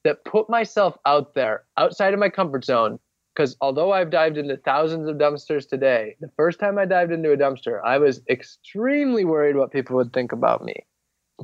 that 0.09 0.25
put 0.25 0.49
myself 0.49 0.97
out 1.05 1.35
there 1.35 1.65
outside 1.77 2.15
of 2.15 2.19
my 2.19 2.31
comfort 2.31 2.65
zone 2.65 2.99
because 3.35 3.57
although 3.61 3.93
I've 3.93 4.09
dived 4.09 4.39
into 4.39 4.57
thousands 4.57 5.07
of 5.07 5.17
dumpsters 5.17 5.69
today, 5.69 6.17
the 6.19 6.31
first 6.35 6.59
time 6.59 6.79
I 6.79 6.87
dived 6.87 7.13
into 7.13 7.31
a 7.31 7.37
dumpster, 7.37 7.81
I 7.85 7.99
was 7.99 8.23
extremely 8.31 9.27
worried 9.27 9.55
what 9.55 9.71
people 9.71 9.97
would 9.97 10.15
think 10.15 10.33
about 10.33 10.65
me. 10.65 10.75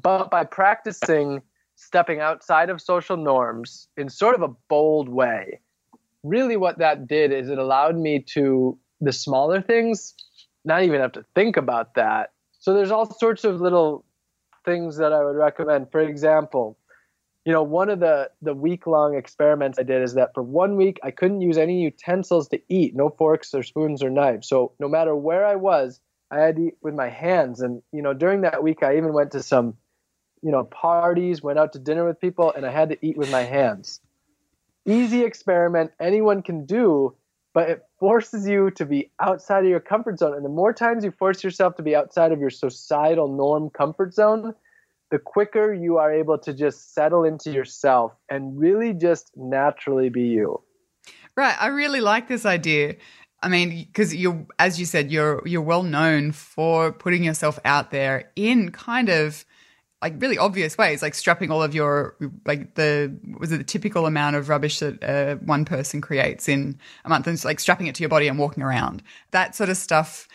But 0.03 0.31
by 0.31 0.44
practicing 0.44 1.42
stepping 1.77 2.20
outside 2.20 2.70
of 2.70 2.81
social 2.81 3.18
norms 3.18 3.87
in 3.98 4.09
sort 4.09 4.35
of 4.35 4.40
a 4.40 4.55
bold 4.68 5.11
way, 5.11 5.61
really 6.22 6.57
what 6.57 6.79
that 6.79 7.07
did 7.07 7.33
is 7.33 7.50
it 7.50 7.59
allowed 7.59 7.96
me 7.96 8.18
to 8.18 8.79
the 9.03 9.12
smaller 9.12 9.61
things 9.61 10.14
not 10.64 10.83
even 10.83 11.00
have 11.00 11.12
to 11.12 11.24
think 11.35 11.59
about 11.59 11.94
that 11.94 12.33
so 12.59 12.72
there's 12.72 12.90
all 12.90 13.12
sorts 13.18 13.44
of 13.44 13.61
little 13.61 14.05
things 14.64 14.96
that 14.96 15.12
i 15.12 15.22
would 15.22 15.37
recommend 15.37 15.90
for 15.92 16.00
example 16.00 16.79
you 17.44 17.52
know 17.52 17.62
one 17.62 17.90
of 17.90 18.00
the 18.00 18.30
the 18.42 18.54
week 18.54 18.87
long 18.87 19.14
experiments 19.14 19.78
i 19.78 19.83
did 19.83 20.02
is 20.02 20.14
that 20.14 20.33
for 20.35 20.42
one 20.42 20.76
week 20.76 20.98
i 21.02 21.11
couldn't 21.11 21.40
use 21.40 21.59
any 21.59 21.83
utensils 21.83 22.48
to 22.48 22.61
eat 22.68 22.94
no 22.94 23.11
forks 23.11 23.54
or 23.54 23.62
spoons 23.62 24.02
or 24.02 24.11
knives. 24.11 24.48
So 24.48 24.72
no 24.78 24.88
matter 24.88 25.14
where 25.14 25.44
i 25.44 25.54
was 25.57 26.00
i 26.30 26.40
had 26.40 26.57
to 26.57 26.62
eat 26.68 26.76
with 26.83 26.94
my 26.94 27.09
hands. 27.09 27.61
And 27.61 27.83
you 27.92 28.02
know 28.02 28.14
during 28.14 28.42
that 28.42 28.62
week 28.62 28.83
i 28.83 28.96
even 28.96 29.12
went 29.12 29.33
to 29.33 29.42
some 29.42 29.76
you 30.42 30.50
know 30.50 30.64
parties 30.64 31.42
went 31.42 31.59
out 31.59 31.72
to 31.74 31.78
dinner 31.78 32.07
with 32.07 32.20
people 32.20 32.52
and 32.52 32.66
i 32.66 32.70
had 32.70 32.90
to 32.90 33.07
eat 33.07 33.16
with 33.16 33.30
my 33.30 33.42
hands. 33.42 34.00
Easy 34.87 35.22
experiment. 35.24 35.92
Anyone 35.98 36.42
can 36.42 36.66
do, 36.66 37.14
but 37.54 37.70
it 37.70 37.85
forces 37.98 38.46
you 38.46 38.70
to 38.72 38.85
be 38.85 39.11
outside 39.18 39.64
of 39.64 39.70
your 39.70 39.80
comfort 39.80 40.18
zone. 40.18 40.35
And 40.35 40.44
the 40.44 40.50
more 40.50 40.74
times 40.74 41.04
you 41.04 41.11
force 41.11 41.42
yourself 41.42 41.76
to 41.76 41.83
be 41.83 41.96
outside 41.96 42.33
of 42.33 42.40
your 42.40 42.50
societal 42.50 43.28
norm 43.28 43.70
comfort 43.70 44.12
zone, 44.12 44.54
the 45.14 45.20
quicker 45.20 45.72
you 45.72 45.96
are 45.98 46.12
able 46.12 46.37
to 46.37 46.53
just 46.53 46.92
settle 46.92 47.22
into 47.22 47.53
yourself 47.53 48.11
and 48.29 48.59
really 48.59 48.92
just 48.92 49.31
naturally 49.37 50.09
be 50.09 50.22
you. 50.22 50.61
Right. 51.37 51.55
I 51.61 51.68
really 51.68 52.00
like 52.00 52.27
this 52.27 52.44
idea. 52.44 52.96
I 53.40 53.48
mean, 53.48 53.85
because 53.85 54.12
you're, 54.12 54.44
as 54.59 54.81
you 54.81 54.87
said, 54.87 55.12
you're 55.12 55.40
you're 55.46 55.62
well 55.62 55.85
known 55.85 56.33
for 56.33 56.90
putting 56.90 57.22
yourself 57.22 57.61
out 57.64 57.92
there 57.92 58.33
in 58.35 58.72
kind 58.72 59.09
of 59.09 59.44
like 60.03 60.20
really 60.20 60.37
obvious 60.37 60.77
ways, 60.77 61.00
like 61.00 61.14
strapping 61.14 61.53
all 61.53 61.62
of 61.62 61.77
your 61.77 62.16
like 62.44 62.74
the 62.74 63.16
was 63.38 63.53
it 63.53 63.59
the 63.59 63.64
typical 63.64 64.07
amount 64.07 64.35
of 64.35 64.48
rubbish 64.48 64.81
that 64.81 65.05
uh, 65.05 65.37
one 65.37 65.64
person 65.64 66.00
creates 66.00 66.48
in 66.48 66.77
a 67.05 67.09
month, 67.09 67.29
and 67.29 67.44
like 67.44 67.61
strapping 67.61 67.87
it 67.87 67.94
to 67.94 68.03
your 68.03 68.11
body 68.11 68.27
and 68.27 68.37
walking 68.37 68.64
around. 68.64 69.00
That 69.31 69.55
sort 69.55 69.68
of 69.68 69.77
stuff 69.77 70.27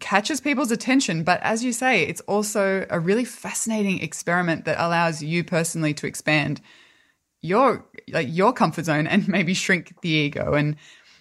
catches 0.00 0.40
people's 0.40 0.70
attention. 0.70 1.22
But 1.22 1.40
as 1.42 1.62
you 1.62 1.72
say, 1.72 2.02
it's 2.02 2.20
also 2.22 2.86
a 2.90 2.98
really 2.98 3.24
fascinating 3.24 4.00
experiment 4.00 4.64
that 4.64 4.84
allows 4.84 5.22
you 5.22 5.44
personally 5.44 5.94
to 5.94 6.06
expand 6.06 6.60
your 7.42 7.84
like 8.10 8.28
your 8.30 8.52
comfort 8.52 8.86
zone 8.86 9.06
and 9.06 9.28
maybe 9.36 9.54
shrink 9.54 9.94
the 10.00 10.08
ego 10.08 10.54
and 10.54 10.76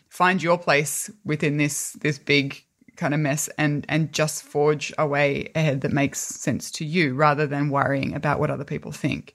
find 0.09 0.41
your 0.41 0.57
place 0.57 1.09
within 1.25 1.57
this 1.57 1.93
this 1.93 2.17
big 2.17 2.63
kind 2.95 3.13
of 3.13 3.19
mess 3.19 3.49
and 3.57 3.85
and 3.89 4.13
just 4.13 4.43
forge 4.43 4.93
a 4.97 5.05
way 5.07 5.51
ahead 5.55 5.81
that 5.81 5.91
makes 5.91 6.19
sense 6.19 6.71
to 6.71 6.85
you 6.85 7.13
rather 7.13 7.47
than 7.47 7.69
worrying 7.69 8.13
about 8.13 8.39
what 8.39 8.51
other 8.51 8.63
people 8.63 8.91
think. 8.91 9.33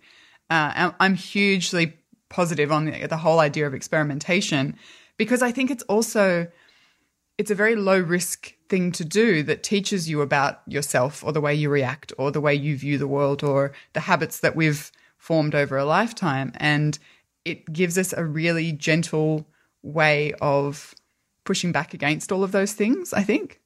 Uh, 0.50 0.92
I'm- 0.98 1.14
hugely 1.14 1.94
positive 2.30 2.72
on 2.72 2.86
the, 2.86 3.06
the 3.06 3.16
whole 3.18 3.40
idea 3.40 3.66
of 3.66 3.74
experimentation 3.74 4.76
because 5.16 5.42
I 5.42 5.52
think 5.52 5.70
it's 5.70 5.82
also 5.84 6.46
it's 7.36 7.50
a 7.50 7.54
very 7.54 7.76
low 7.76 7.98
risk 8.00 8.54
thing 8.68 8.92
to 8.92 9.04
do 9.04 9.42
that 9.44 9.62
teaches 9.62 10.08
you 10.08 10.20
about 10.20 10.60
yourself 10.66 11.24
or 11.24 11.32
the 11.32 11.40
way 11.40 11.54
you 11.54 11.70
react 11.70 12.12
or 12.18 12.30
the 12.30 12.40
way 12.40 12.54
you 12.54 12.76
view 12.76 12.98
the 12.98 13.08
world 13.08 13.42
or 13.42 13.72
the 13.92 14.00
habits 14.00 14.40
that 14.40 14.54
we've 14.54 14.92
formed 15.16 15.54
over 15.54 15.76
a 15.76 15.84
lifetime 15.84 16.52
and 16.56 16.98
it 17.44 17.72
gives 17.72 17.96
us 17.96 18.12
a 18.12 18.24
really 18.24 18.72
gentle 18.72 19.46
way 19.82 20.32
of 20.40 20.94
pushing 21.44 21.72
back 21.72 21.94
against 21.94 22.30
all 22.30 22.44
of 22.44 22.52
those 22.52 22.74
things 22.74 23.12
i 23.12 23.22
think 23.22 23.60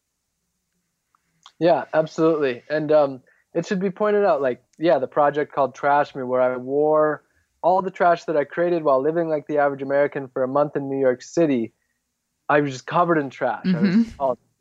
Yeah, 1.62 1.84
absolutely. 1.94 2.64
And 2.68 2.90
um, 2.90 3.22
it 3.54 3.66
should 3.66 3.78
be 3.78 3.90
pointed 3.90 4.24
out, 4.24 4.42
like, 4.42 4.64
yeah, 4.80 4.98
the 4.98 5.06
project 5.06 5.54
called 5.54 5.76
Trash 5.76 6.12
Me, 6.12 6.24
where 6.24 6.40
I 6.40 6.56
wore 6.56 7.22
all 7.62 7.82
the 7.82 7.90
trash 7.92 8.24
that 8.24 8.36
I 8.36 8.42
created 8.42 8.82
while 8.82 9.00
living 9.00 9.28
like 9.28 9.46
the 9.46 9.58
average 9.58 9.80
American 9.80 10.26
for 10.26 10.42
a 10.42 10.48
month 10.48 10.74
in 10.74 10.88
New 10.88 10.98
York 10.98 11.22
City. 11.22 11.72
I 12.48 12.62
was 12.62 12.72
just 12.72 12.86
covered 12.86 13.18
in 13.18 13.30
trash. 13.30 13.64
I 13.64 13.78
was 13.78 13.94
Mhm. 13.94 14.12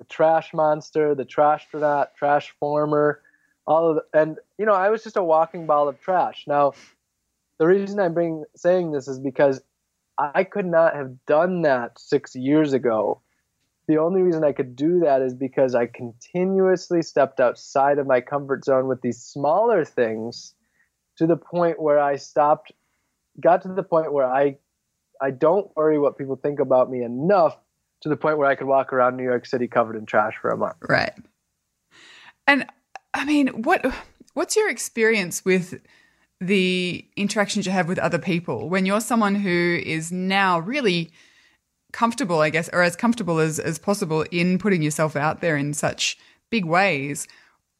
The 0.02 0.06
Trash 0.06 0.54
Monster, 0.54 1.14
the 1.16 1.26
Trash 1.26 1.66
Astronaut, 1.66 2.16
Trash 2.16 2.54
Former, 2.60 3.22
all 3.68 3.92
of, 3.92 3.96
the, 3.98 4.20
and 4.20 4.38
you 4.58 4.66
know, 4.66 4.74
I 4.74 4.90
was 4.90 5.04
just 5.04 5.18
a 5.18 5.24
walking 5.24 5.68
ball 5.68 5.88
of 5.88 6.02
trash. 6.02 6.46
Now, 6.48 6.74
the 7.60 7.68
reason 7.68 8.00
I'm 8.00 8.14
bring, 8.14 8.44
saying 8.56 8.92
this 8.92 9.08
is 9.08 9.20
because 9.20 9.62
I 10.18 10.44
could 10.44 10.66
not 10.66 10.96
have 10.96 11.26
done 11.26 11.62
that 11.62 12.00
six 12.00 12.36
years 12.36 12.74
ago 12.74 13.22
the 13.92 13.98
only 13.98 14.22
reason 14.22 14.46
I 14.46 14.54
could 14.54 14.76
do 14.76 15.00
that 15.02 15.22
is 15.22 15.34
because 15.34 15.76
I 15.76 15.86
continuously 15.86 17.02
stepped 17.02 17.42
outside 17.42 17.98
of 17.98 18.08
my 18.08 18.22
comfort 18.22 18.64
zone 18.64 18.88
with 18.88 19.02
these 19.02 19.22
smaller 19.22 19.84
things 19.84 20.56
to 21.18 21.28
the 21.28 21.36
point 21.36 21.82
where 21.82 22.00
I 22.00 22.16
stopped 22.16 22.72
got 23.40 23.64
to 23.64 23.74
the 23.74 23.84
point 23.84 24.14
where 24.14 24.26
I 24.26 24.58
I 25.22 25.32
don't 25.32 25.76
worry 25.76 26.00
what 26.00 26.18
people 26.18 26.38
think 26.38 26.60
about 26.60 26.90
me 26.90 27.04
enough 27.04 27.58
to 28.02 28.10
the 28.10 28.18
point 28.18 28.38
where 28.38 28.48
I 28.48 28.56
could 28.56 28.68
walk 28.68 28.92
around 28.94 29.18
New 29.18 29.24
York 29.24 29.46
City 29.46 29.68
covered 29.68 29.96
in 29.96 30.06
trash 30.06 30.36
for 30.42 30.50
a 30.50 30.58
month. 30.58 30.76
right 30.88 31.14
and 32.48 32.66
i 33.14 33.26
mean 33.26 33.48
what 33.64 33.86
what's 34.34 34.56
your 34.56 34.70
experience 34.70 35.44
with 35.46 35.80
the 36.40 37.06
interactions 37.16 37.66
you 37.66 37.72
have 37.72 37.88
with 37.88 38.00
other 38.00 38.18
people 38.20 38.70
when 38.70 38.86
you're 38.86 39.02
someone 39.02 39.36
who 39.36 39.80
is 39.86 40.12
now 40.12 40.60
really 40.60 41.12
comfortable 41.94 42.40
i 42.40 42.50
guess 42.50 42.70
or 42.74 42.82
as 42.82 42.96
comfortable 42.96 43.40
as, 43.40 43.60
as 43.60 43.78
possible 43.78 44.26
in 44.32 44.58
putting 44.58 44.82
yourself 44.82 45.16
out 45.16 45.42
there 45.42 45.56
in 45.58 45.74
such 45.74 46.18
big 46.50 46.66
ways 46.66 47.28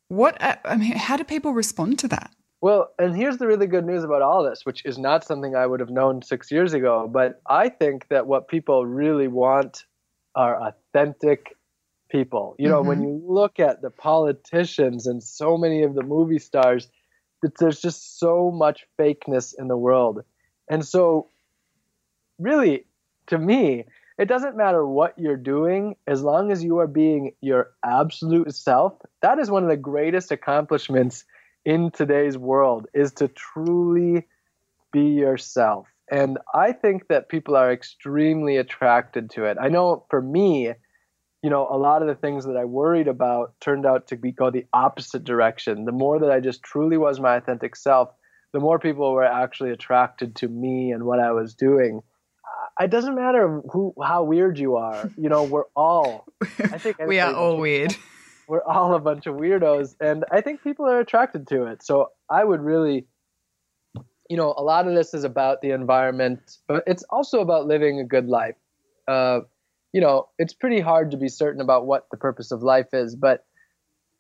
what 0.10 0.42
uh, 0.42 0.56
i 0.66 0.76
mean 0.78 0.96
how 0.96 1.18
do 1.18 1.24
people 1.24 1.54
respond 1.54 1.98
to 2.00 2.08
that 2.08 2.32
Well, 2.62 2.92
and 3.00 3.16
here's 3.16 3.38
the 3.38 3.48
really 3.48 3.66
good 3.66 3.86
news 3.86 4.04
about 4.04 4.22
all 4.22 4.44
this, 4.44 4.68
which 4.68 4.86
is 4.86 5.00
not 5.00 5.24
something 5.24 5.56
I 5.56 5.66
would 5.66 5.80
have 5.80 5.90
known 5.90 6.22
six 6.22 6.52
years 6.52 6.74
ago. 6.76 7.10
But 7.12 7.42
I 7.48 7.70
think 7.70 8.08
that 8.10 8.28
what 8.28 8.48
people 8.48 8.86
really 8.86 9.28
want 9.28 9.86
are 10.36 10.62
authentic 10.62 11.56
people. 12.10 12.56
You 12.60 12.70
know, 12.70 12.82
when 12.82 13.00
mm-hmm. 13.00 13.08
you 13.08 13.24
look 13.26 13.60
at 13.60 13.82
the 13.82 13.90
politicians 13.90 15.08
and 15.08 15.24
so 15.24 15.58
many 15.58 15.84
of 15.84 15.96
the 15.96 16.04
movie 16.04 16.40
stars, 16.40 16.88
that 17.42 17.58
there's 17.58 17.82
just 17.82 18.20
so 18.20 18.52
much 18.52 18.86
fakeness 19.00 19.54
in 19.58 19.68
the 19.68 19.78
world. 19.78 20.24
And 20.70 20.86
so, 20.86 21.30
really, 22.38 22.86
to 23.28 23.38
me, 23.38 23.86
it 24.18 24.28
doesn't 24.28 24.56
matter 24.56 24.86
what 24.86 25.18
you're 25.18 25.38
doing 25.38 25.96
as 26.06 26.22
long 26.22 26.52
as 26.52 26.64
you 26.64 26.80
are 26.80 26.88
being 26.88 27.34
your 27.42 27.72
absolute 27.84 28.54
self. 28.54 28.94
That 29.22 29.40
is 29.40 29.50
one 29.50 29.64
of 29.64 29.70
the 29.70 29.78
greatest 29.78 30.32
accomplishments 30.32 31.26
in 31.66 31.92
today's 31.92 32.38
world 32.38 32.88
is 32.94 33.14
to 33.14 33.28
truly 33.28 34.28
be 34.92 35.06
yourself. 35.06 35.88
And 36.12 36.38
I 36.54 36.74
think 36.74 37.08
that 37.08 37.30
people 37.30 37.56
are 37.56 37.72
extremely 37.72 38.58
attracted 38.58 39.30
to 39.32 39.46
it. 39.46 39.58
I 39.60 39.70
know 39.70 40.06
for 40.10 40.22
me, 40.22 40.74
you 41.42 41.50
know, 41.50 41.68
a 41.72 41.78
lot 41.78 42.02
of 42.02 42.10
the 42.10 42.16
things 42.16 42.46
that 42.46 42.58
I 42.58 42.66
worried 42.66 43.08
about 43.08 43.54
turned 43.62 43.86
out 43.86 44.08
to 44.08 44.18
be 44.18 44.34
go 44.34 44.52
the 44.52 44.66
opposite 44.74 45.24
direction. 45.24 45.86
The 45.86 45.94
more 45.94 46.20
that 46.20 46.30
I 46.30 46.42
just 46.42 46.62
truly 46.64 46.98
was 46.98 47.20
my 47.20 47.38
authentic 47.38 47.78
self, 47.78 48.10
the 48.52 48.60
more 48.60 48.78
people 48.78 49.14
were 49.14 49.24
actually 49.24 49.72
attracted 49.72 50.36
to 50.38 50.50
me 50.50 50.92
and 50.92 51.04
what 51.04 51.20
I 51.20 51.32
was 51.32 51.56
doing. 51.56 52.02
Uh, 52.44 52.84
It 52.84 52.92
doesn't 52.92 53.16
matter 53.16 53.62
who 53.72 53.94
how 54.04 54.24
weird 54.24 54.60
you 54.60 54.76
are. 54.76 55.10
You 55.18 55.30
know, 55.30 55.44
we're 55.46 55.70
all 55.76 56.26
I 56.42 56.78
think 56.78 56.98
we 57.08 57.20
are 57.20 57.34
all 57.34 57.58
weird. 57.58 57.96
We're 58.48 58.64
all 58.64 58.96
a 58.96 59.00
bunch 59.00 59.28
of 59.28 59.36
weirdos 59.36 59.96
and 60.02 60.26
I 60.30 60.42
think 60.42 60.62
people 60.62 60.86
are 60.86 61.00
attracted 61.00 61.48
to 61.50 61.68
it. 61.68 61.84
So 61.84 62.10
I 62.30 62.44
would 62.44 62.60
really 62.60 63.08
you 64.32 64.38
know, 64.38 64.54
a 64.56 64.64
lot 64.64 64.88
of 64.88 64.96
this 64.96 65.14
is 65.14 65.26
about 65.26 65.60
the 65.60 65.72
environment, 65.72 66.58
but 66.66 66.86
it's 66.88 67.04
also 67.10 67.42
about 67.42 67.68
living 67.68 68.00
a 68.00 68.06
good 68.06 68.28
life. 68.28 68.56
Uh, 69.06 69.42
you 69.92 70.00
know, 70.00 70.30
it's 70.40 70.54
pretty 70.54 70.80
hard 70.80 71.12
to 71.12 71.18
be 71.18 71.28
certain 71.28 71.60
about 71.60 71.86
what 71.86 72.08
the 72.12 72.18
purpose 72.18 72.52
of 72.52 72.64
life 72.64 72.94
is, 72.94 73.14
but 73.14 73.44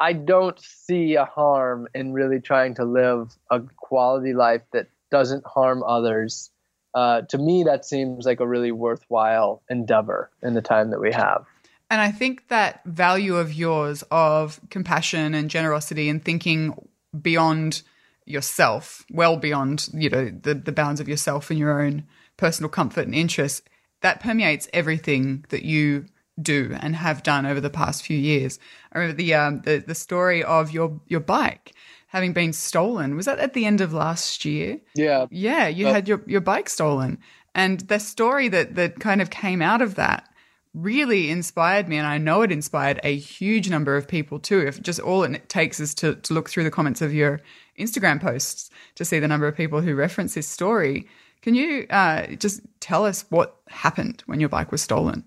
I 0.01 0.11
don't 0.11 0.59
see 0.59 1.15
a 1.15 1.23
harm 1.23 1.87
in 1.95 2.11
really 2.11 2.41
trying 2.41 2.75
to 2.75 2.83
live 2.83 3.33
a 3.49 3.61
quality 3.77 4.33
life 4.33 4.63
that 4.73 4.87
doesn't 5.11 5.45
harm 5.47 5.81
others. 5.81 6.49
Uh, 6.93 7.21
to 7.29 7.37
me, 7.37 7.63
that 7.63 7.85
seems 7.85 8.25
like 8.25 8.41
a 8.41 8.47
really 8.47 8.73
worthwhile 8.73 9.63
endeavor 9.69 10.29
in 10.43 10.55
the 10.55 10.61
time 10.61 10.89
that 10.89 10.99
we 10.99 11.13
have. 11.13 11.45
And 11.89 12.01
I 12.01 12.11
think 12.11 12.49
that 12.49 12.83
value 12.83 13.37
of 13.37 13.53
yours 13.53 14.03
of 14.11 14.59
compassion 14.69 15.33
and 15.33 15.49
generosity 15.49 16.09
and 16.09 16.21
thinking 16.21 16.75
beyond 17.21 17.83
yourself, 18.31 19.05
well 19.11 19.37
beyond, 19.37 19.89
you 19.93 20.09
know, 20.09 20.29
the, 20.29 20.55
the 20.55 20.71
bounds 20.71 20.99
of 20.99 21.07
yourself 21.07 21.49
and 21.49 21.59
your 21.59 21.81
own 21.81 22.07
personal 22.37 22.69
comfort 22.69 23.05
and 23.05 23.15
interests, 23.15 23.61
that 24.01 24.19
permeates 24.19 24.67
everything 24.73 25.45
that 25.49 25.63
you 25.63 26.05
do 26.41 26.75
and 26.79 26.95
have 26.95 27.23
done 27.23 27.45
over 27.45 27.61
the 27.61 27.69
past 27.69 28.03
few 28.03 28.17
years. 28.17 28.57
I 28.91 28.99
remember 28.99 29.17
the 29.17 29.33
um, 29.35 29.61
the, 29.61 29.83
the 29.85 29.95
story 29.95 30.43
of 30.43 30.71
your 30.71 30.99
your 31.07 31.19
bike 31.19 31.73
having 32.07 32.33
been 32.33 32.51
stolen. 32.51 33.15
Was 33.15 33.25
that 33.25 33.39
at 33.39 33.53
the 33.53 33.65
end 33.65 33.79
of 33.79 33.93
last 33.93 34.43
year? 34.43 34.79
Yeah. 34.95 35.27
Yeah, 35.31 35.67
you 35.67 35.87
had 35.87 36.09
your, 36.09 36.21
your 36.27 36.41
bike 36.41 36.67
stolen. 36.67 37.19
And 37.55 37.79
the 37.81 37.99
story 37.99 38.49
that 38.49 38.75
that 38.75 38.99
kind 38.99 39.21
of 39.21 39.29
came 39.29 39.61
out 39.61 39.81
of 39.81 39.95
that 39.95 40.27
really 40.73 41.29
inspired 41.29 41.87
me 41.89 41.97
and 41.97 42.07
I 42.07 42.17
know 42.17 42.41
it 42.43 42.51
inspired 42.51 42.99
a 43.03 43.15
huge 43.15 43.69
number 43.69 43.97
of 43.97 44.07
people 44.07 44.39
too. 44.39 44.59
If 44.59 44.81
just 44.81 44.99
all 44.99 45.23
it 45.23 45.49
takes 45.49 45.79
is 45.79 45.93
to, 45.95 46.15
to 46.15 46.33
look 46.33 46.49
through 46.49 46.63
the 46.63 46.71
comments 46.71 47.01
of 47.01 47.13
your 47.13 47.41
Instagram 47.77 48.21
posts 48.21 48.69
to 48.95 49.05
see 49.05 49.19
the 49.19 49.27
number 49.27 49.47
of 49.47 49.55
people 49.55 49.81
who 49.81 49.95
reference 49.95 50.33
this 50.33 50.47
story. 50.47 51.07
Can 51.41 51.55
you 51.55 51.87
uh, 51.89 52.27
just 52.27 52.61
tell 52.79 53.05
us 53.05 53.25
what 53.29 53.57
happened 53.67 54.23
when 54.27 54.39
your 54.39 54.49
bike 54.49 54.71
was 54.71 54.81
stolen? 54.81 55.25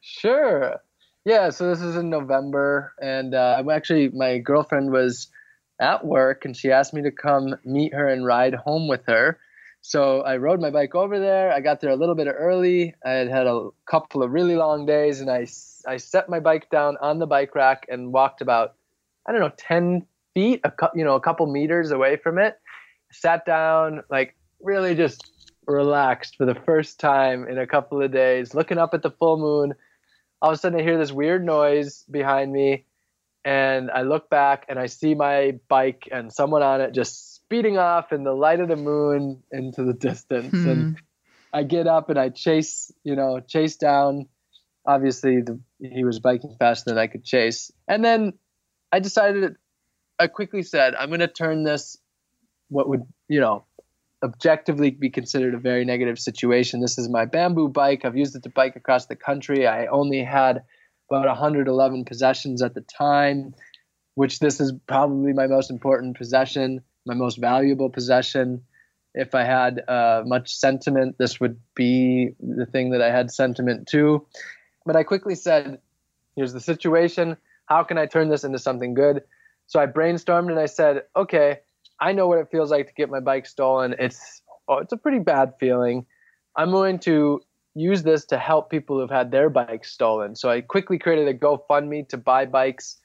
Sure. 0.00 0.76
Yeah, 1.24 1.50
so 1.50 1.68
this 1.68 1.82
is 1.82 1.96
in 1.96 2.08
November, 2.08 2.92
and 3.02 3.34
uh, 3.34 3.56
I'm 3.58 3.68
actually 3.68 4.10
my 4.10 4.38
girlfriend 4.38 4.92
was 4.92 5.26
at 5.80 6.06
work, 6.06 6.44
and 6.44 6.56
she 6.56 6.70
asked 6.70 6.94
me 6.94 7.02
to 7.02 7.10
come 7.10 7.56
meet 7.64 7.92
her 7.92 8.06
and 8.06 8.24
ride 8.24 8.54
home 8.54 8.86
with 8.86 9.04
her. 9.06 9.40
So 9.88 10.22
I 10.22 10.36
rode 10.38 10.60
my 10.60 10.70
bike 10.70 10.96
over 10.96 11.20
there. 11.20 11.52
I 11.52 11.60
got 11.60 11.80
there 11.80 11.90
a 11.90 11.96
little 11.96 12.16
bit 12.16 12.26
early. 12.26 12.96
I 13.04 13.10
had 13.10 13.28
had 13.28 13.46
a 13.46 13.68
couple 13.88 14.24
of 14.24 14.32
really 14.32 14.56
long 14.56 14.84
days, 14.84 15.20
and 15.20 15.30
I 15.30 15.46
I 15.86 15.98
set 15.98 16.28
my 16.28 16.40
bike 16.40 16.70
down 16.70 16.96
on 17.00 17.20
the 17.20 17.26
bike 17.28 17.54
rack 17.54 17.86
and 17.88 18.12
walked 18.12 18.40
about 18.40 18.74
I 19.28 19.30
don't 19.30 19.40
know 19.40 19.52
ten 19.56 20.04
feet, 20.34 20.60
a 20.64 20.72
cu- 20.72 20.96
you 20.96 21.04
know 21.04 21.14
a 21.14 21.20
couple 21.20 21.46
meters 21.46 21.92
away 21.92 22.16
from 22.16 22.36
it. 22.36 22.58
Sat 23.12 23.46
down, 23.46 24.02
like 24.10 24.34
really 24.60 24.96
just 24.96 25.30
relaxed 25.68 26.34
for 26.36 26.46
the 26.46 26.56
first 26.66 26.98
time 26.98 27.46
in 27.46 27.56
a 27.56 27.66
couple 27.66 28.02
of 28.02 28.10
days, 28.10 28.54
looking 28.54 28.78
up 28.78 28.92
at 28.92 29.02
the 29.02 29.12
full 29.12 29.38
moon 29.38 29.72
all 30.42 30.50
of 30.50 30.56
a 30.56 30.58
sudden 30.58 30.78
I 30.78 30.82
hear 30.82 30.98
this 30.98 31.12
weird 31.12 31.44
noise 31.44 32.04
behind 32.10 32.52
me 32.52 32.84
and 33.44 33.90
I 33.90 34.02
look 34.02 34.28
back 34.28 34.66
and 34.68 34.78
I 34.78 34.86
see 34.86 35.14
my 35.14 35.58
bike 35.68 36.08
and 36.12 36.32
someone 36.32 36.62
on 36.62 36.80
it 36.80 36.92
just 36.92 37.35
speeding 37.46 37.78
off 37.78 38.12
in 38.12 38.24
the 38.24 38.32
light 38.32 38.60
of 38.60 38.68
the 38.68 38.76
moon 38.76 39.42
into 39.52 39.84
the 39.84 39.92
distance 39.92 40.50
Hmm. 40.50 40.68
and 40.68 40.96
I 41.52 41.62
get 41.62 41.86
up 41.86 42.10
and 42.10 42.18
I 42.18 42.28
chase 42.30 42.92
you 43.04 43.16
know 43.16 43.40
chase 43.40 43.76
down 43.76 44.26
obviously 44.84 45.40
the, 45.42 45.60
he 45.80 46.04
was 46.04 46.18
biking 46.20 46.56
faster 46.58 46.90
than 46.90 46.98
I 46.98 47.06
could 47.06 47.24
chase 47.24 47.70
and 47.88 48.04
then 48.04 48.32
I 48.92 49.00
decided 49.00 49.56
I 50.18 50.26
quickly 50.26 50.62
said 50.62 50.94
I'm 50.94 51.08
going 51.08 51.20
to 51.20 51.28
turn 51.28 51.64
this 51.64 51.96
what 52.68 52.88
would 52.88 53.02
you 53.28 53.40
know 53.40 53.64
objectively 54.24 54.90
be 54.90 55.10
considered 55.10 55.54
a 55.54 55.58
very 55.58 55.84
negative 55.84 56.18
situation. 56.18 56.80
This 56.80 56.98
is 56.98 57.08
my 57.08 57.26
bamboo 57.26 57.68
bike. 57.68 58.04
I've 58.04 58.16
used 58.16 58.34
it 58.34 58.42
to 58.44 58.48
bike 58.48 58.74
across 58.74 59.06
the 59.06 59.14
country. 59.14 59.66
I 59.66 59.86
only 59.86 60.24
had 60.24 60.62
about 61.10 61.26
111 61.26 62.04
possessions 62.06 62.62
at 62.62 62.74
the 62.74 62.80
time, 62.80 63.54
which 64.14 64.38
this 64.40 64.58
is 64.58 64.72
probably 64.88 65.32
my 65.32 65.46
most 65.46 65.70
important 65.70 66.16
possession, 66.16 66.80
my 67.06 67.14
most 67.14 67.38
valuable 67.38 67.90
possession. 67.90 68.62
If 69.14 69.34
I 69.34 69.44
had 69.44 69.82
uh, 69.88 70.22
much 70.26 70.54
sentiment, 70.54 71.16
this 71.18 71.40
would 71.40 71.58
be 71.74 72.30
the 72.40 72.66
thing 72.66 72.90
that 72.90 73.00
I 73.00 73.10
had 73.10 73.30
sentiment 73.30 73.88
to. 73.88 74.26
But 74.84 74.96
I 74.96 75.02
quickly 75.02 75.34
said, 75.34 75.78
here's 76.36 76.52
the 76.52 76.60
situation. 76.60 77.36
How 77.66 77.82
can 77.82 77.98
I 77.98 78.06
turn 78.06 78.28
this 78.28 78.44
into 78.44 78.58
something 78.58 78.94
good? 78.94 79.22
So 79.66 79.80
I 79.80 79.86
brainstormed 79.86 80.50
and 80.50 80.58
I 80.58 80.66
said, 80.66 81.02
okay, 81.16 81.60
I 81.98 82.12
know 82.12 82.28
what 82.28 82.38
it 82.38 82.48
feels 82.50 82.70
like 82.70 82.86
to 82.86 82.92
get 82.92 83.10
my 83.10 83.20
bike 83.20 83.46
stolen. 83.46 83.94
It's 83.98 84.42
oh, 84.68 84.78
it's 84.78 84.92
a 84.92 84.96
pretty 84.96 85.18
bad 85.18 85.54
feeling. 85.58 86.06
I'm 86.56 86.70
going 86.70 86.98
to 87.00 87.40
use 87.74 88.02
this 88.02 88.24
to 88.26 88.38
help 88.38 88.70
people 88.70 88.98
who've 88.98 89.10
had 89.10 89.30
their 89.30 89.50
bikes 89.50 89.92
stolen. 89.92 90.34
So 90.34 90.48
I 90.48 90.62
quickly 90.62 90.98
created 90.98 91.28
a 91.28 91.34
GoFundMe 91.34 92.08
to 92.08 92.16
buy 92.16 92.46
bikes 92.46 92.98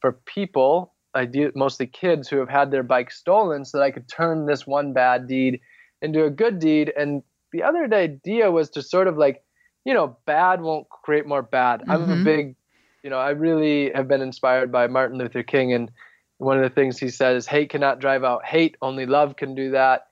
for 0.00 0.12
people, 0.12 0.93
ideally 1.14 1.52
mostly 1.54 1.86
kids 1.86 2.28
who 2.28 2.38
have 2.38 2.48
had 2.48 2.70
their 2.70 2.82
bikes 2.82 3.18
stolen, 3.18 3.64
so 3.64 3.78
that 3.78 3.84
I 3.84 3.90
could 3.90 4.08
turn 4.08 4.46
this 4.46 4.66
one 4.66 4.92
bad 4.92 5.26
deed 5.28 5.60
into 6.02 6.24
a 6.24 6.30
good 6.30 6.58
deed. 6.58 6.92
And 6.96 7.22
the 7.52 7.62
other 7.62 7.84
idea 7.92 8.50
was 8.50 8.70
to 8.70 8.82
sort 8.82 9.08
of 9.08 9.16
like, 9.16 9.42
you 9.84 9.94
know, 9.94 10.18
bad 10.26 10.60
won't 10.60 10.88
create 10.88 11.26
more 11.26 11.42
bad. 11.42 11.84
I'm 11.88 12.10
a 12.10 12.16
Mhm. 12.16 12.24
big, 12.24 12.56
you 13.02 13.10
know, 13.10 13.18
I 13.18 13.30
really 13.30 13.90
have 13.94 14.08
been 14.08 14.22
inspired 14.22 14.72
by 14.72 14.86
Martin 14.86 15.18
Luther 15.18 15.42
King 15.42 15.72
and 15.72 15.90
one 16.38 16.56
of 16.56 16.62
the 16.62 16.74
things 16.74 16.98
he 16.98 17.08
says 17.08 17.46
hate 17.46 17.70
cannot 17.70 18.00
drive 18.00 18.24
out 18.24 18.44
hate 18.44 18.76
only 18.82 19.06
love 19.06 19.36
can 19.36 19.54
do 19.54 19.70
that 19.70 20.02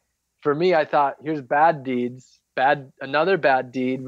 for 0.40 0.54
me 0.54 0.74
i 0.74 0.84
thought 0.84 1.16
here's 1.22 1.40
bad 1.42 1.82
deeds 1.84 2.40
bad 2.54 2.92
another 3.00 3.36
bad 3.36 3.72
deed 3.72 4.02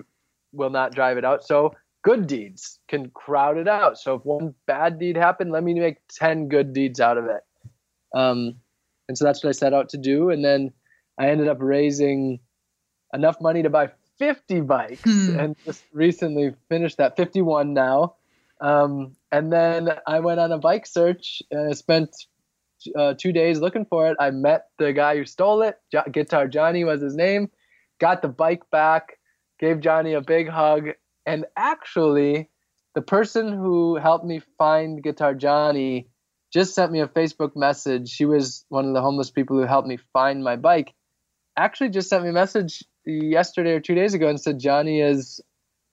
will 0.53 0.71
not 0.71 0.95
drive 0.95 1.19
it 1.19 1.25
out 1.25 1.45
so 1.45 1.73
good 2.05 2.27
deeds 2.27 2.79
can 2.89 3.11
crowd 3.11 3.57
it 3.57 3.67
out 3.67 3.99
so 3.99 4.15
if 4.15 4.25
one 4.25 4.55
bad 4.67 4.99
deed 4.99 5.17
happened 5.17 5.51
let 5.51 5.63
me 5.65 5.75
make 5.75 5.97
10 6.11 6.49
good 6.49 6.73
deeds 6.73 7.01
out 7.01 7.19
of 7.19 7.25
it 7.27 7.43
um, 8.15 8.55
and 9.09 9.19
so 9.19 9.25
that's 9.25 9.43
what 9.43 9.49
i 9.49 9.53
set 9.53 9.73
out 9.75 9.89
to 9.89 9.99
do 9.99 10.31
and 10.31 10.45
then 10.45 10.71
i 11.19 11.29
ended 11.29 11.49
up 11.49 11.59
raising 11.61 12.39
enough 13.13 13.41
money 13.41 13.63
to 13.63 13.71
buy 13.71 13.91
50 14.19 14.61
bikes 14.61 15.03
Hmm. 15.03 15.39
and 15.41 15.57
just 15.65 15.83
recently 15.93 16.55
finished 16.69 16.99
that 16.99 17.17
51 17.17 17.75
now 17.75 18.15
um, 18.61 19.17
and 19.33 19.53
then 19.53 19.91
I 20.07 20.21
went 20.21 20.39
on 20.41 20.51
a 20.53 20.59
bike 20.59 20.87
search. 20.87 21.43
And 21.51 21.69
I 21.69 21.73
spent 21.73 22.11
uh, 22.97 23.13
two 23.19 23.33
days 23.33 23.59
looking 23.59 23.85
for 23.85 24.09
it. 24.09 24.17
I 24.21 24.31
met 24.31 24.69
the 24.79 24.93
guy 24.93 25.17
who 25.17 25.27
stole 25.27 25.61
it. 25.63 25.77
Jo- 25.93 26.05
Guitar 26.11 26.47
Johnny 26.47 26.85
was 26.85 27.03
his 27.03 27.15
name. 27.17 27.51
Got 28.01 28.23
the 28.23 28.29
bike 28.29 28.63
back. 28.71 29.19
Gave 29.59 29.81
Johnny 29.81 30.15
a 30.15 30.21
big 30.23 30.49
hug. 30.49 30.91
And 31.27 31.47
actually, 31.57 32.51
the 32.95 33.03
person 33.03 33.53
who 33.53 33.97
helped 33.97 34.25
me 34.25 34.41
find 34.59 35.03
Guitar 35.03 35.35
Johnny 35.35 36.09
just 36.53 36.75
sent 36.75 36.93
me 36.93 37.01
a 37.01 37.09
Facebook 37.09 37.57
message. 37.57 38.09
She 38.09 38.25
was 38.25 38.65
one 38.69 38.87
of 38.87 38.95
the 38.95 39.01
homeless 39.01 39.31
people 39.31 39.59
who 39.59 39.67
helped 39.67 39.89
me 39.89 39.99
find 40.13 40.45
my 40.45 40.57
bike. 40.57 40.95
Actually, 41.57 41.91
just 41.91 42.09
sent 42.09 42.23
me 42.23 42.31
a 42.31 42.33
message 42.33 42.85
yesterday 43.05 43.73
or 43.73 43.81
two 43.81 43.95
days 43.95 44.15
ago 44.15 44.29
and 44.29 44.41
said 44.41 44.59
Johnny 44.59 45.01
is 45.01 45.41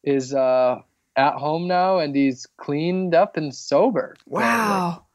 is 0.03 0.33
uh, 0.33 0.77
at 1.15 1.33
home 1.33 1.67
now 1.67 1.99
and 1.99 2.15
he's 2.15 2.47
cleaned 2.57 3.13
up 3.13 3.37
and 3.37 3.53
sober. 3.53 4.15
Wow. 4.25 5.05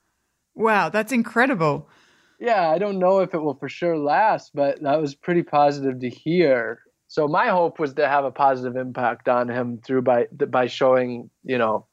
Wow, 0.55 0.89
that's 0.89 1.13
incredible. 1.13 1.89
Yeah, 2.39 2.71
I 2.71 2.79
don't 2.79 2.99
know 2.99 3.21
if 3.21 3.35
it 3.35 3.39
will 3.39 3.55
for 3.55 3.69
sure 3.69 3.97
last, 3.97 4.53
but 4.55 4.83
that 4.83 5.01
was 5.01 5.15
pretty 5.15 5.43
positive 5.43 6.01
to 6.01 6.11
hear. 6.11 6.81
So 7.17 7.27
my 7.27 7.49
hope 7.49 7.79
was 7.79 7.95
to 7.95 8.07
have 8.07 8.27
a 8.27 8.31
positive 8.31 8.77
impact 8.77 9.27
on 9.27 9.49
him 9.49 9.79
through 9.79 10.03
by 10.03 10.27
by 10.27 10.67
showing, 10.67 11.31
you 11.45 11.57
know, 11.57 11.87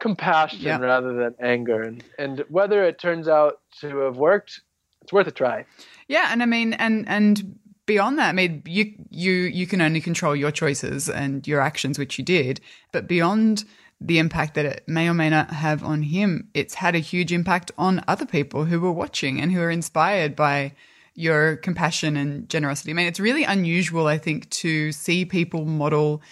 compassion 0.00 0.60
Yeah. 0.60 0.78
rather 0.78 1.12
than 1.12 1.34
anger. 1.42 1.82
And 1.82 2.04
and 2.20 2.44
whether 2.48 2.84
it 2.84 3.00
turns 3.00 3.26
out 3.26 3.54
to 3.80 3.88
have 3.96 4.18
worked, 4.18 4.60
it's 5.00 5.12
worth 5.12 5.26
a 5.26 5.32
try. 5.32 5.64
Yeah, 6.06 6.28
and 6.30 6.40
I 6.40 6.46
mean, 6.46 6.72
and 6.74 7.04
and 7.08 7.58
beyond 7.84 8.16
that, 8.20 8.28
I 8.28 8.32
mean, 8.32 8.62
you 8.64 8.94
you 9.10 9.32
you 9.32 9.66
can 9.66 9.80
only 9.82 10.00
control 10.00 10.36
your 10.36 10.52
choices 10.52 11.08
and 11.08 11.44
your 11.48 11.60
actions, 11.60 11.98
which 11.98 12.16
you 12.16 12.24
did. 12.24 12.60
But 12.92 13.08
beyond 13.08 13.64
the 14.00 14.20
impact 14.20 14.54
that 14.54 14.66
it 14.66 14.84
may 14.86 15.08
or 15.08 15.14
may 15.14 15.30
not 15.30 15.50
have 15.50 15.82
on 15.82 16.02
him, 16.02 16.48
it's 16.54 16.74
had 16.74 16.94
a 16.94 17.00
huge 17.00 17.32
impact 17.32 17.72
on 17.76 18.04
other 18.06 18.26
people 18.26 18.66
who 18.66 18.78
were 18.78 18.92
watching 18.92 19.40
and 19.40 19.50
who 19.50 19.60
are 19.60 19.70
inspired 19.72 20.36
by 20.36 20.74
your 21.14 21.56
compassion 21.56 22.16
and 22.16 22.48
generosity. 22.48 22.90
I 22.90 22.94
mean, 22.94 23.06
it's 23.06 23.20
really 23.20 23.44
unusual, 23.44 24.06
I 24.06 24.18
think, 24.18 24.48
to 24.50 24.92
see 24.92 25.24
people 25.24 25.64
model 25.64 26.22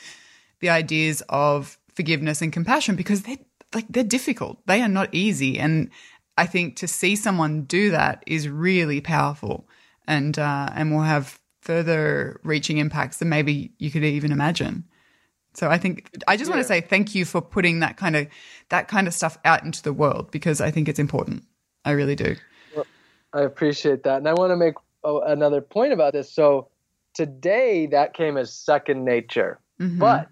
the 0.61 0.71
ideas 0.71 1.23
of 1.29 1.79
forgiveness 1.95 2.40
and 2.40 2.53
compassion 2.53 2.97
because 2.97 3.23
they're 3.23 3.38
like 3.75 3.87
they're 3.88 4.05
difficult. 4.05 4.59
They 4.66 4.83
are 4.83 4.88
not 4.88 5.14
easy. 5.14 5.59
And 5.59 5.90
I 6.37 6.47
think 6.47 6.77
to 6.77 6.88
see 6.88 7.16
someone 7.16 7.62
do 7.62 7.90
that 7.90 8.23
is 8.27 8.49
really 8.49 9.01
powerful 9.01 9.69
and 10.07 10.38
uh, 10.38 10.71
and 10.75 10.93
will 10.93 11.03
have 11.03 11.38
further 11.61 12.40
reaching 12.43 12.79
impacts 12.79 13.19
than 13.19 13.29
maybe 13.29 13.73
you 13.79 13.90
could 13.90 14.05
even 14.05 14.33
imagine. 14.33 14.85
So 15.55 15.69
I 15.69 15.79
think 15.79 16.11
I 16.27 16.37
just 16.37 16.49
yeah. 16.49 16.57
want 16.57 16.64
to 16.64 16.69
say 16.69 16.81
thank 16.81 17.14
you 17.14 17.25
for 17.25 17.40
putting 17.40 17.81
that 17.81 17.97
kind 17.97 18.16
of 18.16 18.27
that 18.71 18.88
kind 18.88 19.07
of 19.07 19.14
stuff 19.14 19.38
out 19.45 19.64
into 19.64 19.83
the 19.83 19.93
world 19.93 20.31
because 20.31 20.61
I 20.61 20.71
think 20.71 20.88
it's 20.88 20.99
important. 20.99 21.45
I 21.85 21.93
really 21.93 22.16
do. 22.16 22.37
I 23.33 23.43
appreciate 23.43 24.03
that, 24.05 24.19
and 24.19 24.29
I 24.29 24.35
want 24.35 24.51
to 24.51 24.57
make 24.57 24.75
oh, 25.05 25.21
another 25.21 25.61
point 25.61 25.93
about 25.93 26.12
this. 26.12 26.33
So 26.33 26.69
today 27.14 27.87
that 27.87 28.14
came 28.14 28.37
as 28.37 28.53
second 28.53 29.05
nature, 29.05 29.61
mm-hmm. 29.81 29.99
but 29.99 30.29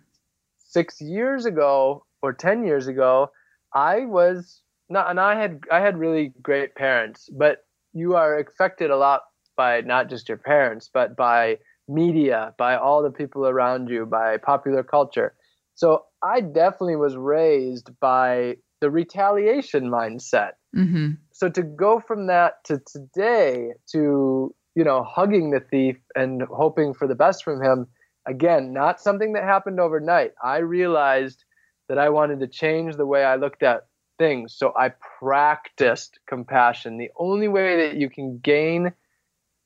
six 0.58 1.00
years 1.00 1.46
ago 1.46 2.04
or 2.22 2.32
ten 2.32 2.64
years 2.64 2.86
ago, 2.86 3.30
I 3.74 4.04
was 4.04 4.62
not, 4.88 5.10
and 5.10 5.20
I 5.20 5.40
had 5.40 5.60
I 5.70 5.80
had 5.80 5.98
really 5.98 6.32
great 6.42 6.74
parents, 6.74 7.28
but 7.30 7.64
you 7.92 8.16
are 8.16 8.38
affected 8.38 8.90
a 8.90 8.96
lot 8.96 9.22
by 9.56 9.80
not 9.82 10.08
just 10.08 10.28
your 10.28 10.38
parents, 10.38 10.90
but 10.92 11.16
by 11.16 11.58
media, 11.88 12.54
by 12.58 12.76
all 12.76 13.02
the 13.02 13.10
people 13.10 13.46
around 13.46 13.88
you, 13.88 14.06
by 14.06 14.36
popular 14.36 14.82
culture. 14.82 15.34
So 15.74 16.04
I 16.22 16.40
definitely 16.40 16.96
was 16.96 17.16
raised 17.16 17.90
by 18.00 18.56
the 18.80 18.90
retaliation 18.90 19.90
mindset. 19.90 20.52
Mm-hmm. 20.76 21.12
So 21.38 21.48
to 21.48 21.62
go 21.62 22.00
from 22.00 22.26
that 22.26 22.64
to 22.64 22.80
today 22.84 23.74
to 23.92 24.52
you 24.74 24.84
know 24.84 25.04
hugging 25.04 25.50
the 25.50 25.60
thief 25.60 25.96
and 26.16 26.42
hoping 26.42 26.94
for 26.94 27.06
the 27.06 27.14
best 27.14 27.44
from 27.44 27.62
him, 27.62 27.86
again, 28.26 28.72
not 28.72 29.00
something 29.00 29.34
that 29.34 29.44
happened 29.44 29.78
overnight. 29.78 30.32
I 30.42 30.56
realized 30.58 31.44
that 31.88 31.96
I 31.96 32.08
wanted 32.08 32.40
to 32.40 32.48
change 32.48 32.96
the 32.96 33.06
way 33.06 33.22
I 33.22 33.36
looked 33.36 33.62
at 33.62 33.86
things. 34.18 34.56
So 34.56 34.72
I 34.76 34.90
practiced 35.20 36.18
compassion. 36.28 36.98
The 36.98 37.12
only 37.16 37.46
way 37.46 37.86
that 37.86 37.96
you 37.96 38.10
can 38.10 38.40
gain 38.42 38.92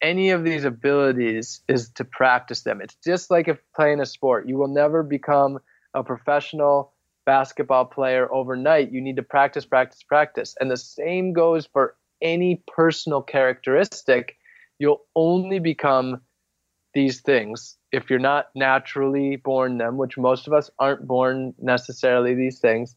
any 0.03 0.29
of 0.33 0.45
these 0.45 0.65
abilities 0.65 1.63
is 1.69 1.89
to 1.93 2.05
practice 2.05 2.65
them. 2.65 2.83
It's 2.83 2.99
just 3.03 3.31
like 3.31 3.49
if 3.49 3.57
playing 3.75 4.01
a 4.01 4.07
sport. 4.07 4.47
You 4.47 4.59
will 4.59 4.69
never 4.69 5.03
become 5.03 5.59
a 5.95 6.05
professional 6.05 6.93
basketball 7.25 7.85
player 7.85 8.33
overnight. 8.33 8.93
You 8.93 9.01
need 9.01 9.17
to 9.17 9.23
practice, 9.23 9.65
practice, 9.65 10.03
practice. 10.03 10.55
And 10.61 10.71
the 10.71 10.77
same 10.77 11.33
goes 11.33 11.67
for 11.67 11.97
any 12.21 12.63
personal 12.67 13.23
characteristic. 13.23 14.37
You'll 14.79 15.03
only 15.15 15.59
become 15.59 16.21
these 16.95 17.21
things 17.21 17.77
if 17.91 18.09
you're 18.11 18.19
not 18.19 18.49
naturally 18.55 19.37
born 19.37 19.79
them, 19.79 19.97
which 19.97 20.19
most 20.19 20.47
of 20.47 20.53
us 20.53 20.71
aren't 20.79 21.07
born 21.07 21.55
necessarily 21.59 22.35
these 22.35 22.59
things, 22.59 22.97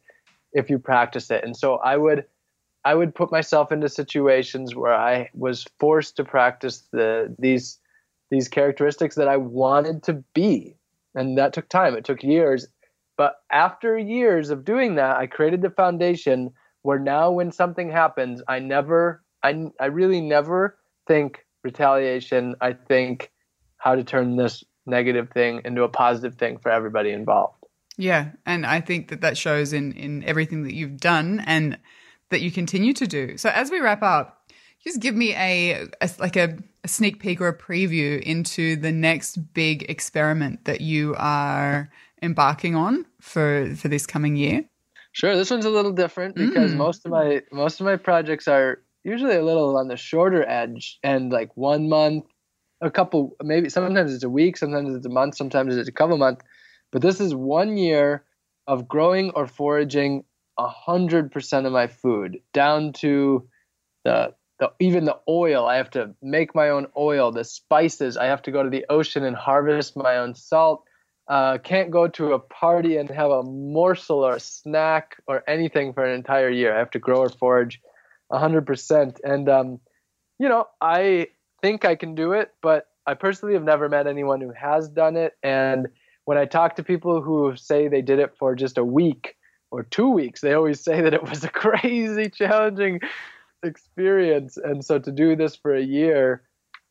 if 0.53 0.69
you 0.69 0.79
practice 0.79 1.29
it. 1.31 1.43
And 1.43 1.55
so 1.55 1.75
I 1.75 1.97
would 1.97 2.25
I 2.83 2.93
would 2.93 3.15
put 3.15 3.31
myself 3.31 3.71
into 3.71 3.89
situations 3.89 4.75
where 4.75 4.93
I 4.93 5.29
was 5.33 5.65
forced 5.79 6.17
to 6.17 6.23
practice 6.23 6.83
the 6.91 7.35
these 7.39 7.79
these 8.31 8.47
characteristics 8.47 9.15
that 9.15 9.27
I 9.27 9.37
wanted 9.37 10.03
to 10.03 10.23
be. 10.33 10.75
And 11.13 11.37
that 11.37 11.53
took 11.53 11.69
time. 11.69 11.95
It 11.95 12.03
took 12.03 12.23
years. 12.23 12.67
But 13.17 13.35
after 13.51 13.97
years 13.97 14.49
of 14.49 14.65
doing 14.65 14.95
that, 14.95 15.17
I 15.17 15.27
created 15.27 15.61
the 15.61 15.69
foundation 15.69 16.51
where 16.81 16.99
now 16.99 17.31
when 17.31 17.51
something 17.51 17.89
happens, 17.89 18.41
I 18.47 18.59
never 18.59 19.23
I 19.43 19.71
I 19.79 19.85
really 19.85 20.21
never 20.21 20.77
think 21.07 21.45
retaliation. 21.63 22.55
I 22.61 22.73
think 22.73 23.31
how 23.77 23.95
to 23.95 24.03
turn 24.03 24.35
this 24.35 24.63
negative 24.85 25.29
thing 25.31 25.61
into 25.65 25.83
a 25.83 25.89
positive 25.89 26.35
thing 26.35 26.57
for 26.57 26.71
everybody 26.71 27.11
involved. 27.11 27.65
Yeah, 27.97 28.31
and 28.45 28.65
I 28.65 28.81
think 28.81 29.07
that 29.09 29.21
that 29.21 29.37
shows 29.37 29.73
in 29.73 29.93
in 29.93 30.23
everything 30.23 30.63
that 30.63 30.73
you've 30.73 30.99
done 30.99 31.43
and 31.45 31.79
that 32.29 32.41
you 32.41 32.51
continue 32.51 32.93
to 32.93 33.07
do. 33.07 33.37
So 33.37 33.49
as 33.49 33.71
we 33.71 33.79
wrap 33.79 34.03
up, 34.03 34.51
just 34.83 34.99
give 34.99 35.15
me 35.15 35.33
a, 35.35 35.87
a 36.01 36.09
like 36.19 36.35
a, 36.35 36.57
a, 36.83 36.87
sneak 36.87 37.19
peek 37.19 37.41
or 37.41 37.47
a 37.47 37.57
preview 37.57 38.21
into 38.21 38.75
the 38.75 38.91
next 38.91 39.37
big 39.53 39.89
experiment 39.89 40.65
that 40.65 40.81
you 40.81 41.15
are 41.17 41.89
embarking 42.25 42.75
on 42.75 43.05
for 43.21 43.73
for 43.75 43.87
this 43.87 44.05
coming 44.05 44.35
year. 44.35 44.65
Sure, 45.13 45.35
this 45.37 45.49
one's 45.49 45.65
a 45.65 45.69
little 45.69 45.93
different 45.93 46.35
because 46.35 46.73
mm. 46.73 46.77
most 46.77 47.05
of 47.05 47.11
my 47.11 47.41
most 47.51 47.79
of 47.79 47.85
my 47.85 47.95
projects 47.95 48.47
are 48.47 48.81
usually 49.05 49.35
a 49.35 49.43
little 49.43 49.77
on 49.77 49.87
the 49.87 49.95
shorter 49.95 50.43
edge 50.45 50.99
and 51.03 51.31
like 51.31 51.55
one 51.55 51.87
month, 51.87 52.25
a 52.81 52.91
couple 52.91 53.37
maybe 53.41 53.69
sometimes 53.69 54.13
it's 54.13 54.25
a 54.25 54.29
week, 54.29 54.57
sometimes 54.57 54.93
it's 54.93 55.05
a 55.05 55.09
month, 55.09 55.35
sometimes 55.35 55.77
it's 55.77 55.87
a 55.87 55.93
couple 55.93 56.17
months. 56.17 56.43
But 56.91 57.01
this 57.01 57.21
is 57.21 57.33
one 57.33 57.77
year 57.77 58.25
of 58.67 58.87
growing 58.87 59.29
or 59.31 59.47
foraging 59.47 60.25
hundred 60.59 61.31
percent 61.31 61.65
of 61.65 61.73
my 61.73 61.87
food 61.87 62.39
down 62.53 62.93
to 62.93 63.47
the, 64.03 64.33
the 64.59 64.71
even 64.79 65.05
the 65.05 65.19
oil. 65.27 65.65
I 65.65 65.77
have 65.77 65.89
to 65.91 66.15
make 66.21 66.55
my 66.55 66.69
own 66.69 66.87
oil. 66.97 67.31
The 67.31 67.43
spices. 67.43 68.17
I 68.17 68.25
have 68.25 68.41
to 68.43 68.51
go 68.51 68.63
to 68.63 68.69
the 68.69 68.85
ocean 68.89 69.23
and 69.23 69.35
harvest 69.35 69.95
my 69.95 70.17
own 70.17 70.35
salt. 70.35 70.83
Uh, 71.27 71.57
can't 71.57 71.89
go 71.89 72.07
to 72.07 72.33
a 72.33 72.39
party 72.39 72.97
and 72.97 73.09
have 73.09 73.31
a 73.31 73.43
morsel 73.43 74.23
or 74.23 74.35
a 74.35 74.39
snack 74.39 75.17
or 75.27 75.43
anything 75.47 75.93
for 75.93 76.05
an 76.05 76.13
entire 76.13 76.49
year. 76.49 76.75
I 76.75 76.79
have 76.79 76.91
to 76.91 76.99
grow 76.99 77.19
or 77.21 77.29
forage 77.29 77.81
hundred 78.31 78.65
percent. 78.65 79.19
And 79.23 79.47
um, 79.47 79.79
you 80.39 80.49
know, 80.49 80.67
I 80.81 81.27
think 81.61 81.85
I 81.85 81.95
can 81.95 82.15
do 82.15 82.33
it, 82.33 82.53
but 82.61 82.87
I 83.07 83.13
personally 83.13 83.53
have 83.53 83.63
never 83.63 83.87
met 83.87 84.07
anyone 84.07 84.41
who 84.41 84.51
has 84.51 84.89
done 84.89 85.15
it. 85.15 85.33
And 85.41 85.87
when 86.25 86.37
I 86.37 86.45
talk 86.45 86.75
to 86.75 86.83
people 86.83 87.21
who 87.21 87.55
say 87.55 87.87
they 87.87 88.01
did 88.01 88.19
it 88.19 88.33
for 88.37 88.55
just 88.55 88.77
a 88.77 88.83
week, 88.83 89.35
or 89.75 89.83
two 89.83 90.09
weeks. 90.09 90.41
They 90.41 90.53
always 90.53 90.79
say 90.79 91.01
that 91.01 91.13
it 91.13 91.23
was 91.23 91.43
a 91.43 91.49
crazy, 91.63 92.29
challenging 92.29 93.01
experience. 93.63 94.57
And 94.57 94.83
so 94.83 94.99
to 94.99 95.11
do 95.11 95.35
this 95.35 95.55
for 95.55 95.75
a 95.75 95.83
year, 95.83 96.43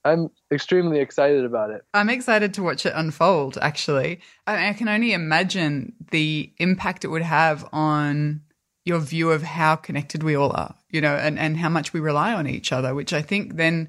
I'm 0.04 0.30
extremely 0.52 1.00
excited 1.00 1.44
about 1.44 1.70
it. 1.70 1.82
I'm 1.94 2.10
excited 2.10 2.52
to 2.54 2.62
watch 2.62 2.84
it 2.84 2.92
unfold, 2.94 3.56
actually. 3.62 4.20
I, 4.46 4.56
mean, 4.56 4.64
I 4.64 4.72
can 4.74 4.88
only 4.88 5.12
imagine 5.12 5.94
the 6.10 6.52
impact 6.58 7.04
it 7.04 7.08
would 7.08 7.22
have 7.22 7.66
on 7.72 8.42
your 8.84 8.98
view 8.98 9.30
of 9.30 9.42
how 9.42 9.76
connected 9.76 10.22
we 10.22 10.34
all 10.34 10.52
are, 10.52 10.74
you 10.90 11.00
know, 11.00 11.14
and, 11.14 11.38
and 11.38 11.56
how 11.56 11.70
much 11.70 11.94
we 11.94 12.00
rely 12.00 12.34
on 12.34 12.46
each 12.46 12.70
other, 12.70 12.94
which 12.94 13.14
I 13.14 13.22
think 13.22 13.56
then 13.56 13.88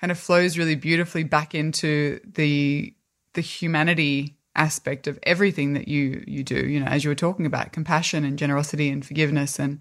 kind 0.00 0.10
of 0.10 0.18
flows 0.18 0.58
really 0.58 0.74
beautifully 0.74 1.24
back 1.24 1.54
into 1.54 2.20
the 2.24 2.94
the 3.34 3.40
humanity 3.40 4.36
aspect 4.56 5.06
of 5.06 5.18
everything 5.22 5.74
that 5.74 5.86
you 5.86 6.24
you 6.26 6.42
do 6.42 6.66
you 6.66 6.80
know 6.80 6.86
as 6.86 7.04
you 7.04 7.10
were 7.10 7.14
talking 7.14 7.46
about 7.46 7.72
compassion 7.72 8.24
and 8.24 8.38
generosity 8.38 8.88
and 8.88 9.06
forgiveness 9.06 9.60
and 9.60 9.80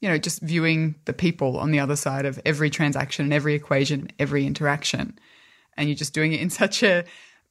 you 0.00 0.08
know 0.08 0.18
just 0.18 0.42
viewing 0.42 0.94
the 1.04 1.12
people 1.12 1.58
on 1.58 1.70
the 1.70 1.80
other 1.80 1.96
side 1.96 2.26
of 2.26 2.40
every 2.44 2.70
transaction 2.70 3.24
and 3.24 3.32
every 3.32 3.54
equation 3.54 4.08
every 4.18 4.46
interaction. 4.46 5.18
And 5.76 5.88
you're 5.88 5.96
just 5.96 6.14
doing 6.14 6.32
it 6.32 6.40
in 6.40 6.50
such 6.62 6.82
a 6.82 7.04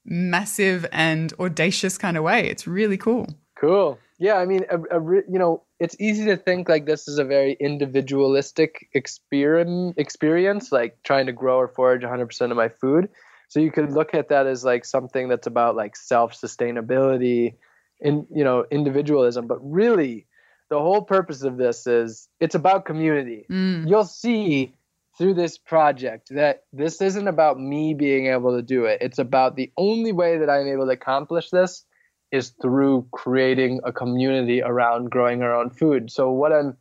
massive 0.03 0.86
and 0.91 1.34
audacious 1.39 1.97
kind 1.97 2.17
of 2.17 2.23
way. 2.23 2.47
It's 2.47 2.67
really 2.67 2.97
cool. 2.97 3.27
Cool. 3.60 3.99
Yeah 4.17 4.36
i 4.36 4.45
mean 4.45 4.65
a, 4.69 4.79
a, 4.97 5.01
you 5.27 5.39
know 5.39 5.63
it's 5.79 5.95
easy 5.99 6.25
to 6.25 6.38
think 6.38 6.69
like 6.69 6.86
this 6.86 7.08
is 7.08 7.19
a 7.19 7.25
very 7.25 7.58
individualistic 7.60 8.88
experience 8.93 10.71
like 10.71 10.97
trying 11.03 11.25
to 11.25 11.34
grow 11.34 11.58
or 11.58 11.67
forage 11.67 12.01
100% 12.01 12.51
of 12.51 12.55
my 12.55 12.69
food. 12.69 13.10
So 13.49 13.60
you 13.60 13.71
could 13.71 13.91
look 13.91 14.13
at 14.13 14.29
that 14.29 14.47
as 14.47 14.63
like 14.63 14.86
something 14.86 15.27
that's 15.27 15.47
about 15.47 15.75
like 15.75 15.95
self 15.95 16.34
sustainability, 16.34 17.55
and, 18.01 18.25
you 18.34 18.43
know 18.43 18.65
individualism. 18.71 19.47
But 19.47 19.60
really, 19.62 20.25
the 20.69 20.80
whole 20.80 21.01
purpose 21.01 21.43
of 21.43 21.58
this 21.58 21.88
is 21.88 22.28
it's 22.39 22.56
about 22.56 22.86
community. 22.86 23.45
Mm. 23.49 23.88
You'll 23.88 24.06
see 24.06 24.73
through 25.17 25.34
this 25.34 25.58
project 25.58 26.30
that 26.32 26.63
this 26.73 27.01
isn't 27.01 27.28
about 27.28 27.60
me 27.60 27.93
being 27.93 28.28
able 28.28 28.56
to 28.56 28.62
do 28.62 28.86
it. 28.86 28.97
It's 29.01 29.19
about 29.19 29.56
the 29.56 29.71
only 29.78 30.12
way 30.12 30.38
that 30.39 30.49
I'm 30.49 30.67
able 30.67 30.86
to 30.86 30.91
accomplish 30.91 31.49
this 31.49 31.86
is 32.32 32.49
through 32.62 33.08
creating 33.12 33.80
a 33.86 33.93
community 33.93 34.62
around 34.62 35.12
growing 35.12 35.41
our 35.41 35.56
own 35.56 35.69
food. 35.69 36.12
So 36.12 36.32
what 36.32 36.51
I'm 36.51 36.75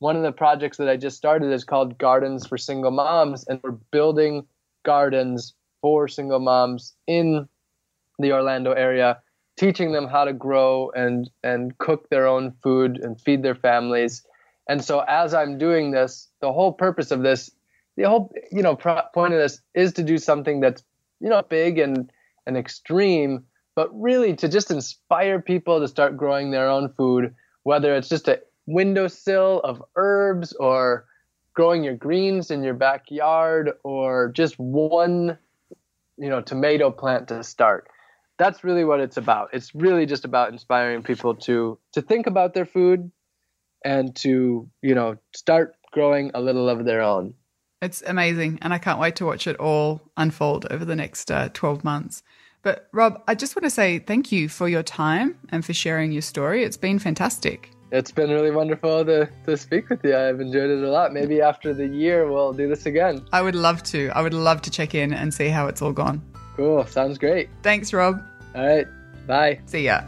one 0.00 0.16
of 0.16 0.22
the 0.22 0.32
projects 0.32 0.76
that 0.76 0.88
I 0.88 0.96
just 0.96 1.16
started 1.16 1.52
is 1.52 1.64
called 1.64 1.98
Gardens 1.98 2.46
for 2.46 2.56
Single 2.56 2.92
Moms 2.92 3.44
and 3.48 3.58
we're 3.62 3.72
building 3.72 4.46
gardens 4.84 5.54
for 5.80 6.08
single 6.08 6.40
moms 6.40 6.94
in 7.06 7.48
the 8.18 8.32
Orlando 8.32 8.72
area, 8.72 9.20
teaching 9.58 9.92
them 9.92 10.06
how 10.06 10.24
to 10.24 10.32
grow 10.32 10.90
and 10.94 11.28
and 11.42 11.76
cook 11.78 12.08
their 12.08 12.26
own 12.26 12.52
food 12.62 12.98
and 13.02 13.20
feed 13.20 13.42
their 13.42 13.56
families. 13.56 14.24
And 14.68 14.84
so 14.84 15.00
as 15.00 15.34
I'm 15.34 15.58
doing 15.58 15.90
this, 15.90 16.28
the 16.40 16.52
whole 16.52 16.72
purpose 16.72 17.10
of 17.10 17.22
this, 17.22 17.50
the 17.96 18.04
whole 18.04 18.32
you 18.52 18.62
know 18.62 18.76
point 18.76 19.34
of 19.34 19.40
this 19.40 19.60
is 19.74 19.92
to 19.94 20.02
do 20.02 20.18
something 20.18 20.60
that's 20.60 20.82
you 21.20 21.28
know 21.28 21.42
big 21.42 21.78
and 21.78 22.10
and 22.46 22.56
extreme, 22.56 23.44
but 23.74 23.90
really 23.92 24.34
to 24.36 24.48
just 24.48 24.70
inspire 24.70 25.42
people 25.42 25.80
to 25.80 25.88
start 25.88 26.16
growing 26.16 26.50
their 26.50 26.68
own 26.68 26.92
food, 26.96 27.34
whether 27.64 27.94
it's 27.94 28.08
just 28.08 28.28
a 28.28 28.40
windowsill 28.66 29.60
of 29.64 29.82
herbs 29.96 30.52
or 30.54 31.06
growing 31.54 31.82
your 31.82 31.96
greens 31.96 32.50
in 32.50 32.62
your 32.62 32.74
backyard 32.74 33.72
or 33.82 34.30
just 34.32 34.58
one 34.58 35.36
you 36.16 36.28
know 36.28 36.40
tomato 36.40 36.90
plant 36.90 37.28
to 37.28 37.42
start 37.42 37.88
that's 38.38 38.64
really 38.64 38.84
what 38.84 39.00
it's 39.00 39.16
about. 39.16 39.50
It's 39.52 39.74
really 39.74 40.06
just 40.06 40.24
about 40.24 40.52
inspiring 40.52 41.02
people 41.02 41.34
to 41.34 41.78
to 41.92 42.02
think 42.02 42.26
about 42.26 42.54
their 42.54 42.66
food 42.66 43.10
and 43.84 44.14
to, 44.16 44.68
you 44.82 44.94
know, 44.94 45.16
start 45.34 45.76
growing 45.92 46.30
a 46.34 46.40
little 46.40 46.68
of 46.68 46.84
their 46.84 47.02
own. 47.02 47.34
It's 47.80 48.02
amazing, 48.02 48.58
and 48.62 48.74
I 48.74 48.78
can't 48.78 48.98
wait 48.98 49.16
to 49.16 49.26
watch 49.26 49.46
it 49.46 49.56
all 49.56 50.00
unfold 50.16 50.66
over 50.70 50.84
the 50.84 50.96
next 50.96 51.30
uh, 51.30 51.48
12 51.52 51.84
months. 51.84 52.22
But 52.62 52.88
Rob, 52.92 53.22
I 53.28 53.36
just 53.36 53.54
want 53.54 53.64
to 53.64 53.70
say 53.70 54.00
thank 54.00 54.32
you 54.32 54.48
for 54.48 54.68
your 54.68 54.82
time 54.82 55.38
and 55.50 55.64
for 55.64 55.72
sharing 55.72 56.10
your 56.10 56.22
story. 56.22 56.64
It's 56.64 56.76
been 56.76 56.98
fantastic. 56.98 57.70
It's 57.92 58.10
been 58.10 58.30
really 58.30 58.50
wonderful 58.50 59.04
to, 59.04 59.30
to 59.46 59.56
speak 59.56 59.88
with 59.88 60.04
you. 60.04 60.14
I've 60.14 60.40
enjoyed 60.40 60.70
it 60.70 60.82
a 60.82 60.90
lot. 60.90 61.12
Maybe 61.12 61.40
after 61.40 61.72
the 61.72 61.86
year, 61.86 62.30
we'll 62.30 62.52
do 62.52 62.68
this 62.68 62.84
again. 62.84 63.26
I 63.32 63.40
would 63.42 63.54
love 63.54 63.82
to. 63.84 64.10
I 64.10 64.22
would 64.22 64.34
love 64.34 64.60
to 64.62 64.70
check 64.70 64.94
in 64.94 65.14
and 65.14 65.32
see 65.32 65.48
how 65.48 65.68
it's 65.68 65.80
all 65.80 65.92
gone. 65.92 66.20
Cool. 66.58 66.84
Sounds 66.86 67.18
great. 67.18 67.48
Thanks, 67.62 67.92
Rob. 67.92 68.20
All 68.56 68.66
right. 68.66 68.86
Bye. 69.28 69.60
See 69.66 69.84
ya. 69.84 70.00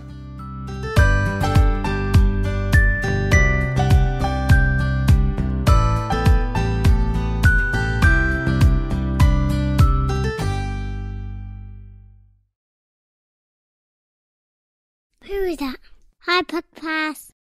Who 15.23 15.35
is 15.45 15.57
that? 15.59 15.77
Hi, 16.23 16.43
Podcast. 16.43 17.00